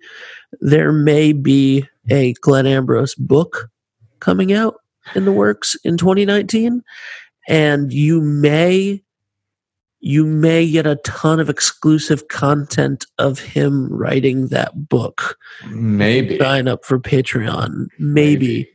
there 0.59 0.91
may 0.91 1.31
be 1.31 1.87
a 2.09 2.33
Glenn 2.33 2.65
Ambrose 2.65 3.15
book 3.15 3.69
coming 4.19 4.53
out 4.53 4.75
in 5.15 5.25
the 5.25 5.31
works 5.31 5.75
in 5.83 5.97
2019, 5.97 6.83
and 7.47 7.93
you 7.93 8.21
may 8.21 9.01
you 10.05 10.25
may 10.25 10.69
get 10.69 10.85
a 10.85 10.97
ton 10.97 11.39
of 11.39 11.49
exclusive 11.49 12.27
content 12.27 13.05
of 13.19 13.39
him 13.39 13.87
writing 13.87 14.47
that 14.47 14.89
book. 14.89 15.39
Maybe 15.69 16.37
sign 16.37 16.67
up 16.67 16.83
for 16.83 16.99
Patreon. 16.99 17.87
Maybe. 17.97 18.47
Maybe. 18.47 18.69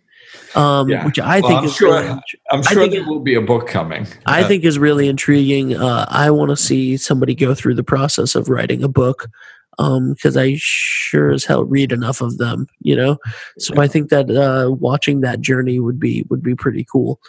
Um, 0.54 0.88
yeah. 0.88 1.04
which 1.04 1.18
I 1.18 1.40
well, 1.40 1.50
think 1.50 1.60
I'm 1.60 1.64
is 1.66 1.76
sure, 1.76 2.00
really, 2.00 2.20
I'm 2.50 2.62
sure 2.62 2.88
there 2.88 3.04
will 3.04 3.20
be 3.20 3.34
a 3.34 3.42
book 3.42 3.66
coming. 3.66 4.06
I 4.24 4.42
think 4.44 4.64
is 4.64 4.78
really 4.78 5.06
intriguing. 5.06 5.76
Uh, 5.76 6.06
I 6.08 6.30
want 6.30 6.48
to 6.48 6.56
see 6.56 6.96
somebody 6.96 7.34
go 7.34 7.54
through 7.54 7.74
the 7.74 7.84
process 7.84 8.34
of 8.34 8.48
writing 8.48 8.82
a 8.82 8.88
book 8.88 9.28
because 9.76 10.36
um, 10.36 10.42
I 10.42 10.56
sure 10.58 11.30
as 11.30 11.44
hell 11.44 11.64
read 11.64 11.92
enough 11.92 12.22
of 12.22 12.38
them, 12.38 12.66
you 12.80 12.96
know. 12.96 13.18
So 13.58 13.78
I 13.78 13.86
think 13.86 14.08
that 14.08 14.30
uh, 14.30 14.72
watching 14.72 15.20
that 15.20 15.40
journey 15.40 15.78
would 15.78 16.00
be 16.00 16.24
would 16.30 16.42
be 16.42 16.54
pretty 16.54 16.84
cool. 16.90 17.20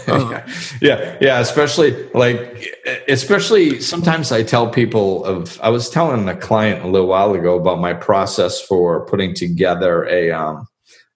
Uh-huh. 0.12 0.42
yeah, 0.82 1.16
yeah, 1.20 1.40
especially 1.40 2.08
like, 2.12 2.66
especially 3.08 3.80
sometimes 3.80 4.30
I 4.30 4.42
tell 4.42 4.68
people 4.68 5.24
of. 5.24 5.58
I 5.62 5.70
was 5.70 5.88
telling 5.88 6.28
a 6.28 6.36
client 6.36 6.84
a 6.84 6.88
little 6.88 7.06
while 7.06 7.32
ago 7.34 7.58
about 7.58 7.80
my 7.80 7.94
process 7.94 8.60
for 8.60 9.06
putting 9.06 9.34
together 9.34 10.04
a 10.04 10.30
um, 10.30 10.68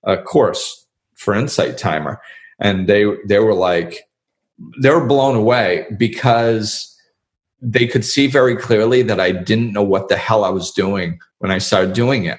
a 0.05 0.17
course 0.17 0.87
for 1.15 1.35
Insight 1.35 1.77
Timer, 1.79 2.21
and 2.59 2.89
they 2.89 3.05
they 3.27 3.39
were 3.39 3.55
like 3.55 4.09
they 4.81 4.91
were 4.91 5.05
blown 5.05 5.37
away 5.37 5.87
because 5.99 6.97
they 7.61 7.87
could 7.87 8.05
see 8.05 8.27
very 8.27 8.57
clearly 8.57 9.03
that 9.03 9.21
I 9.21 9.33
didn't 9.33 9.73
know 9.73 9.83
what 9.83 10.09
the 10.09 10.17
hell 10.17 10.45
I 10.45 10.51
was 10.51 10.71
doing 10.71 11.19
when 11.39 11.51
I 11.51 11.59
started 11.59 11.95
doing 11.95 12.25
it. 12.25 12.39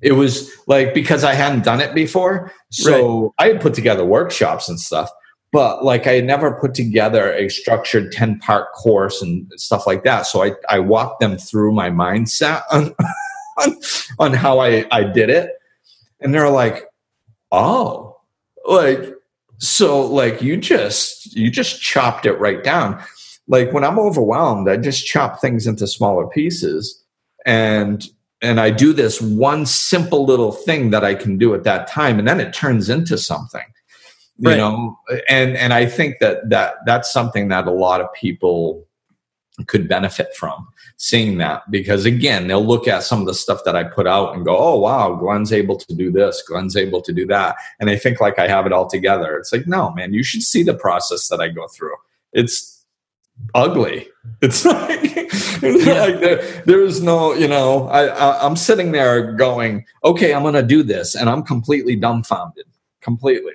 It 0.00 0.12
was 0.12 0.50
like 0.66 0.94
because 0.94 1.24
I 1.24 1.34
hadn't 1.34 1.64
done 1.64 1.80
it 1.80 1.94
before. 1.94 2.52
So 2.70 3.34
right. 3.38 3.46
I 3.46 3.52
had 3.52 3.60
put 3.60 3.74
together 3.74 4.04
workshops 4.04 4.68
and 4.68 4.78
stuff, 4.78 5.10
but 5.52 5.84
like 5.84 6.06
I 6.06 6.20
never 6.20 6.52
put 6.54 6.74
together 6.74 7.32
a 7.32 7.48
structured 7.48 8.10
10 8.10 8.38
part 8.40 8.72
course 8.72 9.22
and 9.22 9.50
stuff 9.56 9.86
like 9.86 10.02
that. 10.04 10.22
So 10.22 10.42
I, 10.42 10.52
I 10.68 10.78
walked 10.80 11.20
them 11.20 11.38
through 11.38 11.72
my 11.72 11.90
mindset 11.90 12.62
on, 12.72 12.94
on, 13.58 13.76
on 14.18 14.32
how 14.32 14.58
I, 14.58 14.86
I 14.90 15.04
did 15.04 15.30
it. 15.30 15.50
And 16.20 16.34
they're 16.34 16.50
like, 16.50 16.86
oh, 17.50 18.16
like, 18.66 19.14
so 19.58 20.04
like 20.06 20.42
you 20.42 20.56
just, 20.56 21.36
you 21.36 21.50
just 21.50 21.80
chopped 21.80 22.26
it 22.26 22.38
right 22.40 22.64
down 22.64 23.02
like 23.48 23.72
when 23.72 23.84
I'm 23.84 23.98
overwhelmed, 23.98 24.68
I 24.68 24.76
just 24.76 25.06
chop 25.06 25.40
things 25.40 25.66
into 25.66 25.86
smaller 25.86 26.26
pieces 26.26 27.02
and 27.44 28.06
and 28.40 28.58
I 28.58 28.70
do 28.70 28.92
this 28.92 29.20
one 29.20 29.66
simple 29.66 30.24
little 30.24 30.50
thing 30.50 30.90
that 30.90 31.04
I 31.04 31.14
can 31.14 31.38
do 31.38 31.54
at 31.54 31.62
that 31.62 31.86
time 31.86 32.18
and 32.18 32.26
then 32.26 32.40
it 32.40 32.52
turns 32.52 32.88
into 32.88 33.16
something. 33.16 33.62
You 34.38 34.50
right. 34.50 34.56
know, 34.56 34.98
and 35.28 35.56
and 35.56 35.72
I 35.72 35.86
think 35.86 36.18
that 36.20 36.48
that 36.50 36.76
that's 36.86 37.12
something 37.12 37.48
that 37.48 37.66
a 37.66 37.70
lot 37.70 38.00
of 38.00 38.12
people 38.12 38.86
could 39.66 39.86
benefit 39.86 40.34
from 40.34 40.66
seeing 40.96 41.36
that 41.36 41.62
because 41.70 42.06
again 42.06 42.46
they'll 42.46 42.64
look 42.64 42.88
at 42.88 43.02
some 43.02 43.20
of 43.20 43.26
the 43.26 43.34
stuff 43.34 43.60
that 43.64 43.76
i 43.76 43.84
put 43.84 44.06
out 44.06 44.34
and 44.34 44.46
go 44.46 44.56
oh 44.56 44.78
wow 44.78 45.14
glenn's 45.14 45.52
able 45.52 45.76
to 45.76 45.94
do 45.94 46.10
this 46.10 46.42
glenn's 46.48 46.74
able 46.74 47.02
to 47.02 47.12
do 47.12 47.26
that 47.26 47.54
and 47.78 47.86
they 47.86 47.98
think 47.98 48.18
like 48.18 48.38
i 48.38 48.48
have 48.48 48.64
it 48.64 48.72
all 48.72 48.88
together 48.88 49.36
it's 49.36 49.52
like 49.52 49.66
no 49.66 49.90
man 49.90 50.14
you 50.14 50.22
should 50.22 50.42
see 50.42 50.62
the 50.62 50.72
process 50.72 51.28
that 51.28 51.38
i 51.38 51.48
go 51.48 51.68
through 51.68 51.94
it's 52.32 52.72
ugly. 53.54 54.08
It's 54.40 54.64
like, 54.64 55.16
yeah. 55.62 56.04
like 56.04 56.20
there, 56.20 56.62
there's 56.64 57.02
no, 57.02 57.32
you 57.32 57.48
know, 57.48 57.88
I, 57.88 58.06
I 58.06 58.46
I'm 58.46 58.54
sitting 58.54 58.92
there 58.92 59.32
going, 59.32 59.84
okay, 60.04 60.32
I'm 60.32 60.42
going 60.42 60.54
to 60.54 60.62
do 60.62 60.84
this, 60.84 61.16
and 61.16 61.28
I'm 61.28 61.42
completely 61.42 61.96
dumbfounded, 61.96 62.66
completely. 63.00 63.52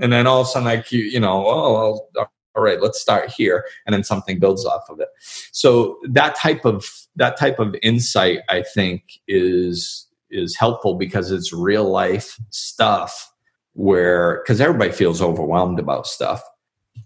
And 0.00 0.12
then 0.12 0.26
all 0.26 0.40
of 0.40 0.46
a 0.46 0.50
sudden, 0.50 0.68
I, 0.68 0.84
you 0.90 1.20
know, 1.20 1.46
oh, 1.46 1.72
well, 2.14 2.30
all 2.54 2.62
right, 2.62 2.80
let's 2.80 3.00
start 3.00 3.30
here, 3.30 3.66
and 3.84 3.92
then 3.94 4.02
something 4.02 4.38
builds 4.38 4.64
off 4.64 4.88
of 4.88 4.98
it. 5.00 5.08
So 5.52 5.98
that 6.10 6.36
type 6.36 6.64
of 6.64 6.86
that 7.16 7.38
type 7.38 7.58
of 7.58 7.76
insight, 7.82 8.40
I 8.48 8.62
think, 8.62 9.20
is 9.28 10.06
is 10.30 10.56
helpful 10.56 10.94
because 10.94 11.30
it's 11.30 11.52
real 11.52 11.88
life 11.88 12.38
stuff 12.50 13.32
where 13.74 14.42
because 14.42 14.60
everybody 14.60 14.90
feels 14.90 15.20
overwhelmed 15.20 15.78
about 15.78 16.06
stuff. 16.06 16.42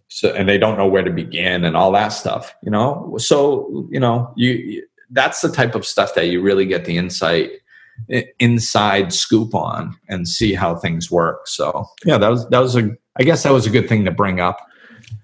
So 0.08 0.32
and 0.32 0.48
they 0.48 0.58
don't 0.58 0.78
know 0.78 0.86
where 0.86 1.02
to 1.02 1.10
begin 1.10 1.64
and 1.64 1.76
all 1.76 1.92
that 1.92 2.08
stuff 2.08 2.54
you 2.62 2.70
know? 2.70 3.14
So 3.18 3.88
you 3.90 4.00
know 4.00 4.32
you 4.36 4.84
that's 5.10 5.40
the 5.40 5.50
type 5.50 5.74
of 5.74 5.84
stuff 5.84 6.14
that 6.14 6.28
you 6.28 6.40
really 6.40 6.66
get 6.66 6.84
the 6.84 6.96
insight 6.96 7.50
inside 8.38 9.12
scoop 9.12 9.54
on 9.54 9.96
and 10.08 10.26
see 10.26 10.54
how 10.54 10.76
things 10.76 11.10
work. 11.10 11.46
So 11.46 11.86
yeah 12.04 12.18
that 12.18 12.28
was 12.28 12.48
that 12.48 12.60
was 12.60 12.76
a 12.76 12.90
i 13.18 13.22
guess 13.22 13.42
that 13.42 13.52
was 13.52 13.66
a 13.66 13.70
good 13.70 13.88
thing 13.88 14.04
to 14.04 14.10
bring 14.10 14.40
up. 14.40 14.58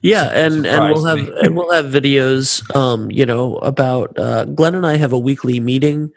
Yeah 0.02 0.24
and 0.32 0.66
and 0.66 0.92
we'll 0.92 1.04
have 1.04 1.28
and 1.42 1.56
we'll 1.56 1.72
have 1.72 1.86
videos 1.86 2.74
um 2.74 3.10
you 3.10 3.24
know 3.24 3.56
about 3.58 4.18
uh 4.18 4.44
glenn 4.44 4.74
and 4.74 4.86
i 4.86 4.96
have 4.96 5.12
a 5.12 5.18
weekly 5.18 5.60
meeting 5.60 6.12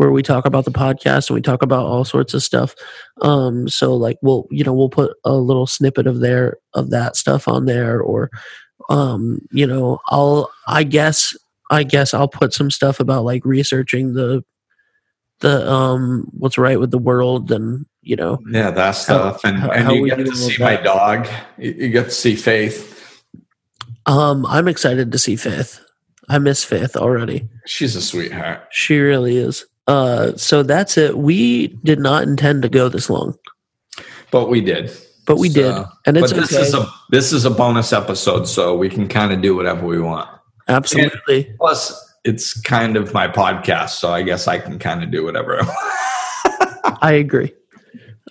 where 0.00 0.10
we 0.10 0.22
talk 0.22 0.46
about 0.46 0.64
the 0.64 0.70
podcast 0.70 1.28
and 1.28 1.34
we 1.34 1.42
talk 1.42 1.62
about 1.62 1.84
all 1.84 2.04
sorts 2.04 2.32
of 2.34 2.42
stuff. 2.42 2.74
Um, 3.20 3.68
so 3.68 3.94
like 3.94 4.16
we'll 4.22 4.46
you 4.50 4.64
know 4.64 4.72
we'll 4.72 4.88
put 4.88 5.14
a 5.24 5.34
little 5.34 5.66
snippet 5.66 6.06
of 6.06 6.20
there 6.20 6.56
of 6.74 6.90
that 6.90 7.16
stuff 7.16 7.46
on 7.46 7.66
there, 7.66 8.00
or 8.00 8.30
um, 8.88 9.40
you 9.52 9.66
know 9.66 10.00
I'll 10.08 10.50
I 10.66 10.84
guess 10.84 11.36
I 11.70 11.82
guess 11.82 12.14
I'll 12.14 12.28
put 12.28 12.52
some 12.52 12.70
stuff 12.70 13.00
about 13.00 13.24
like 13.24 13.44
researching 13.44 14.14
the 14.14 14.42
the 15.40 15.70
um 15.70 16.28
what's 16.32 16.58
right 16.58 16.78
with 16.78 16.90
the 16.90 16.98
world 16.98 17.50
and 17.52 17.86
you 18.02 18.16
know. 18.16 18.38
Yeah 18.50 18.70
that 18.70 18.92
stuff. 18.92 19.42
How, 19.42 19.48
and, 19.48 19.58
how, 19.58 19.70
and 19.70 19.84
how 19.84 19.92
you 19.92 20.08
get 20.08 20.26
to 20.26 20.36
see 20.36 20.62
my 20.62 20.76
dog. 20.76 21.28
You 21.58 21.88
get 21.88 22.04
to 22.04 22.10
see 22.10 22.36
faith. 22.36 23.22
Um 24.06 24.46
i'm 24.46 24.68
excited 24.68 25.12
to 25.12 25.18
see 25.18 25.36
faith. 25.36 25.80
I 26.28 26.38
miss 26.38 26.62
faith 26.62 26.96
already. 26.96 27.48
She's 27.66 27.96
a 27.96 28.02
sweetheart. 28.02 28.68
She 28.70 28.98
really 28.98 29.36
is. 29.36 29.66
Uh, 29.88 30.36
so 30.36 30.62
that's 30.62 30.96
it. 30.96 31.18
We 31.18 31.66
did 31.82 31.98
not 31.98 32.22
intend 32.22 32.62
to 32.62 32.68
go 32.68 32.88
this 32.88 33.10
long, 33.10 33.36
but 34.30 34.48
we 34.48 34.60
did. 34.60 34.92
But 35.26 35.38
we 35.38 35.50
so, 35.50 35.60
did, 35.60 35.86
and 36.06 36.16
it's 36.16 36.32
this 36.32 36.52
okay. 36.52 36.62
is 36.62 36.74
a 36.74 36.88
this 37.10 37.32
is 37.32 37.44
a 37.44 37.50
bonus 37.50 37.92
episode, 37.92 38.44
so 38.44 38.76
we 38.76 38.88
can 38.88 39.08
kind 39.08 39.32
of 39.32 39.42
do 39.42 39.56
whatever 39.56 39.84
we 39.84 40.00
want. 40.00 40.28
Absolutely. 40.68 41.48
And 41.48 41.58
plus, 41.58 42.09
it's 42.24 42.58
kind 42.60 42.96
of 42.96 43.14
my 43.14 43.28
podcast, 43.28 43.90
so 43.90 44.12
I 44.12 44.22
guess 44.22 44.46
I 44.46 44.58
can 44.58 44.78
kind 44.78 45.02
of 45.02 45.10
do 45.10 45.24
whatever. 45.24 45.58
I, 45.60 46.98
I 47.02 47.12
agree. 47.12 47.52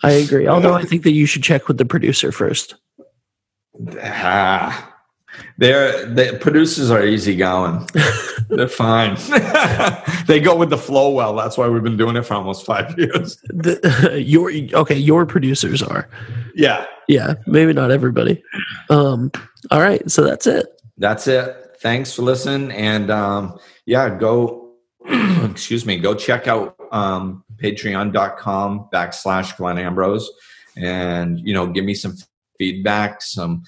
I 0.04 0.12
agree. 0.12 0.48
Although 0.48 0.76
I 0.76 0.84
think 0.84 1.04
that 1.04 1.12
you 1.12 1.26
should 1.26 1.44
check 1.44 1.68
with 1.68 1.78
the 1.78 1.86
producer 1.86 2.32
first. 2.32 2.76
Ah, 4.02 4.90
they're 5.58 6.06
the 6.06 6.38
producers 6.40 6.92
are 6.92 7.06
easy 7.06 7.36
going. 7.36 7.88
They're 8.50 8.68
fine. 8.68 9.16
they 10.26 10.40
go 10.40 10.56
with 10.56 10.72
the 10.72 10.78
flow 10.78 11.12
well. 11.12 11.36
That's 11.36 11.56
why 11.56 11.68
we've 11.68 11.84
been 11.84 11.98
doing 11.98 12.16
it 12.16 12.24
for 12.24 12.34
almost 12.34 12.66
five 12.66 12.98
years. 12.98 13.38
The, 13.44 14.24
your 14.26 14.52
okay, 14.82 14.98
your 14.98 15.28
producers 15.28 15.84
are. 15.84 16.10
Yeah. 16.56 16.86
Yeah. 17.08 17.36
Maybe 17.46 17.74
not 17.74 17.92
everybody. 17.92 18.44
Um, 18.90 19.32
all 19.70 19.82
right. 19.82 20.10
So 20.10 20.24
that's 20.24 20.48
it. 20.48 20.66
That's 20.98 21.28
it. 21.28 21.69
Thanks 21.82 22.14
for 22.14 22.24
listening. 22.24 22.72
And 22.72 23.10
um, 23.10 23.58
yeah, 23.86 24.10
go 24.10 24.72
excuse 25.06 25.86
me, 25.86 25.98
go 25.98 26.14
check 26.14 26.48
out 26.48 26.76
um 26.92 27.44
patreon.com 27.58 28.90
backslash 28.92 29.56
Glenn 29.58 29.78
Ambrose. 29.78 30.30
And 30.76 31.40
you 31.40 31.54
know 31.54 31.68
give 31.68 31.86
me 31.86 31.94
some 31.94 32.16
feedback, 32.58 33.22
some 33.22 33.64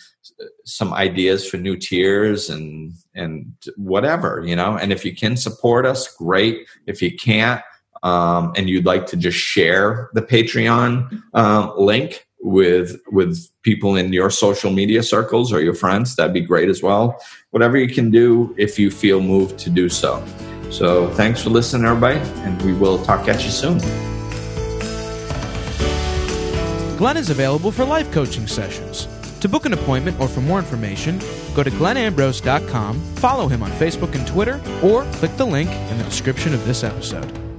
some 0.65 0.93
ideas 0.93 1.47
for 1.47 1.57
new 1.57 1.77
tiers 1.77 2.49
and 2.49 2.93
and 3.15 3.53
whatever 3.77 4.43
you 4.45 4.55
know? 4.55 4.77
And 4.77 4.91
if 4.91 5.05
you 5.05 5.15
can 5.15 5.37
support 5.37 5.85
us 5.85 6.13
great. 6.15 6.67
If 6.87 7.01
you 7.01 7.15
can't 7.15 7.61
um, 8.03 8.53
and 8.55 8.69
you'd 8.69 8.85
like 8.85 9.05
to 9.07 9.17
just 9.17 9.37
share 9.37 10.09
the 10.13 10.21
patreon 10.21 11.21
um, 11.33 11.73
link 11.77 12.27
with 12.41 12.99
with 13.11 13.47
people 13.61 13.95
in 13.95 14.11
your 14.11 14.29
social 14.29 14.71
media 14.71 15.03
circles 15.03 15.53
or 15.53 15.61
your 15.61 15.73
friends 15.73 16.15
that'd 16.15 16.33
be 16.33 16.41
great 16.41 16.69
as 16.69 16.81
well. 16.81 17.21
Whatever 17.51 17.77
you 17.77 17.93
can 17.93 18.09
do 18.09 18.53
if 18.57 18.79
you 18.79 18.89
feel 18.89 19.21
moved 19.21 19.57
to 19.59 19.69
do 19.69 19.89
so. 19.89 20.23
So 20.71 21.09
thanks 21.11 21.41
for 21.43 21.49
listening 21.49 21.85
everybody 21.85 22.19
and 22.41 22.61
we 22.63 22.73
will 22.73 23.03
talk 23.03 23.27
at 23.27 23.43
you 23.43 23.51
soon. 23.51 23.77
Glenn 26.97 27.17
is 27.17 27.29
available 27.29 27.71
for 27.71 27.83
life 27.83 28.11
coaching 28.11 28.47
sessions. 28.47 29.07
To 29.39 29.49
book 29.49 29.65
an 29.65 29.73
appointment 29.73 30.19
or 30.19 30.27
for 30.27 30.41
more 30.41 30.59
information, 30.59 31.19
go 31.55 31.63
to 31.63 31.71
glennambrose.com, 31.71 32.99
follow 33.15 33.47
him 33.47 33.63
on 33.63 33.71
Facebook 33.71 34.13
and 34.13 34.25
Twitter, 34.27 34.61
or 34.83 35.03
click 35.13 35.35
the 35.35 35.45
link 35.45 35.69
in 35.71 35.97
the 35.97 36.03
description 36.03 36.53
of 36.53 36.63
this 36.67 36.83
episode. 36.83 37.50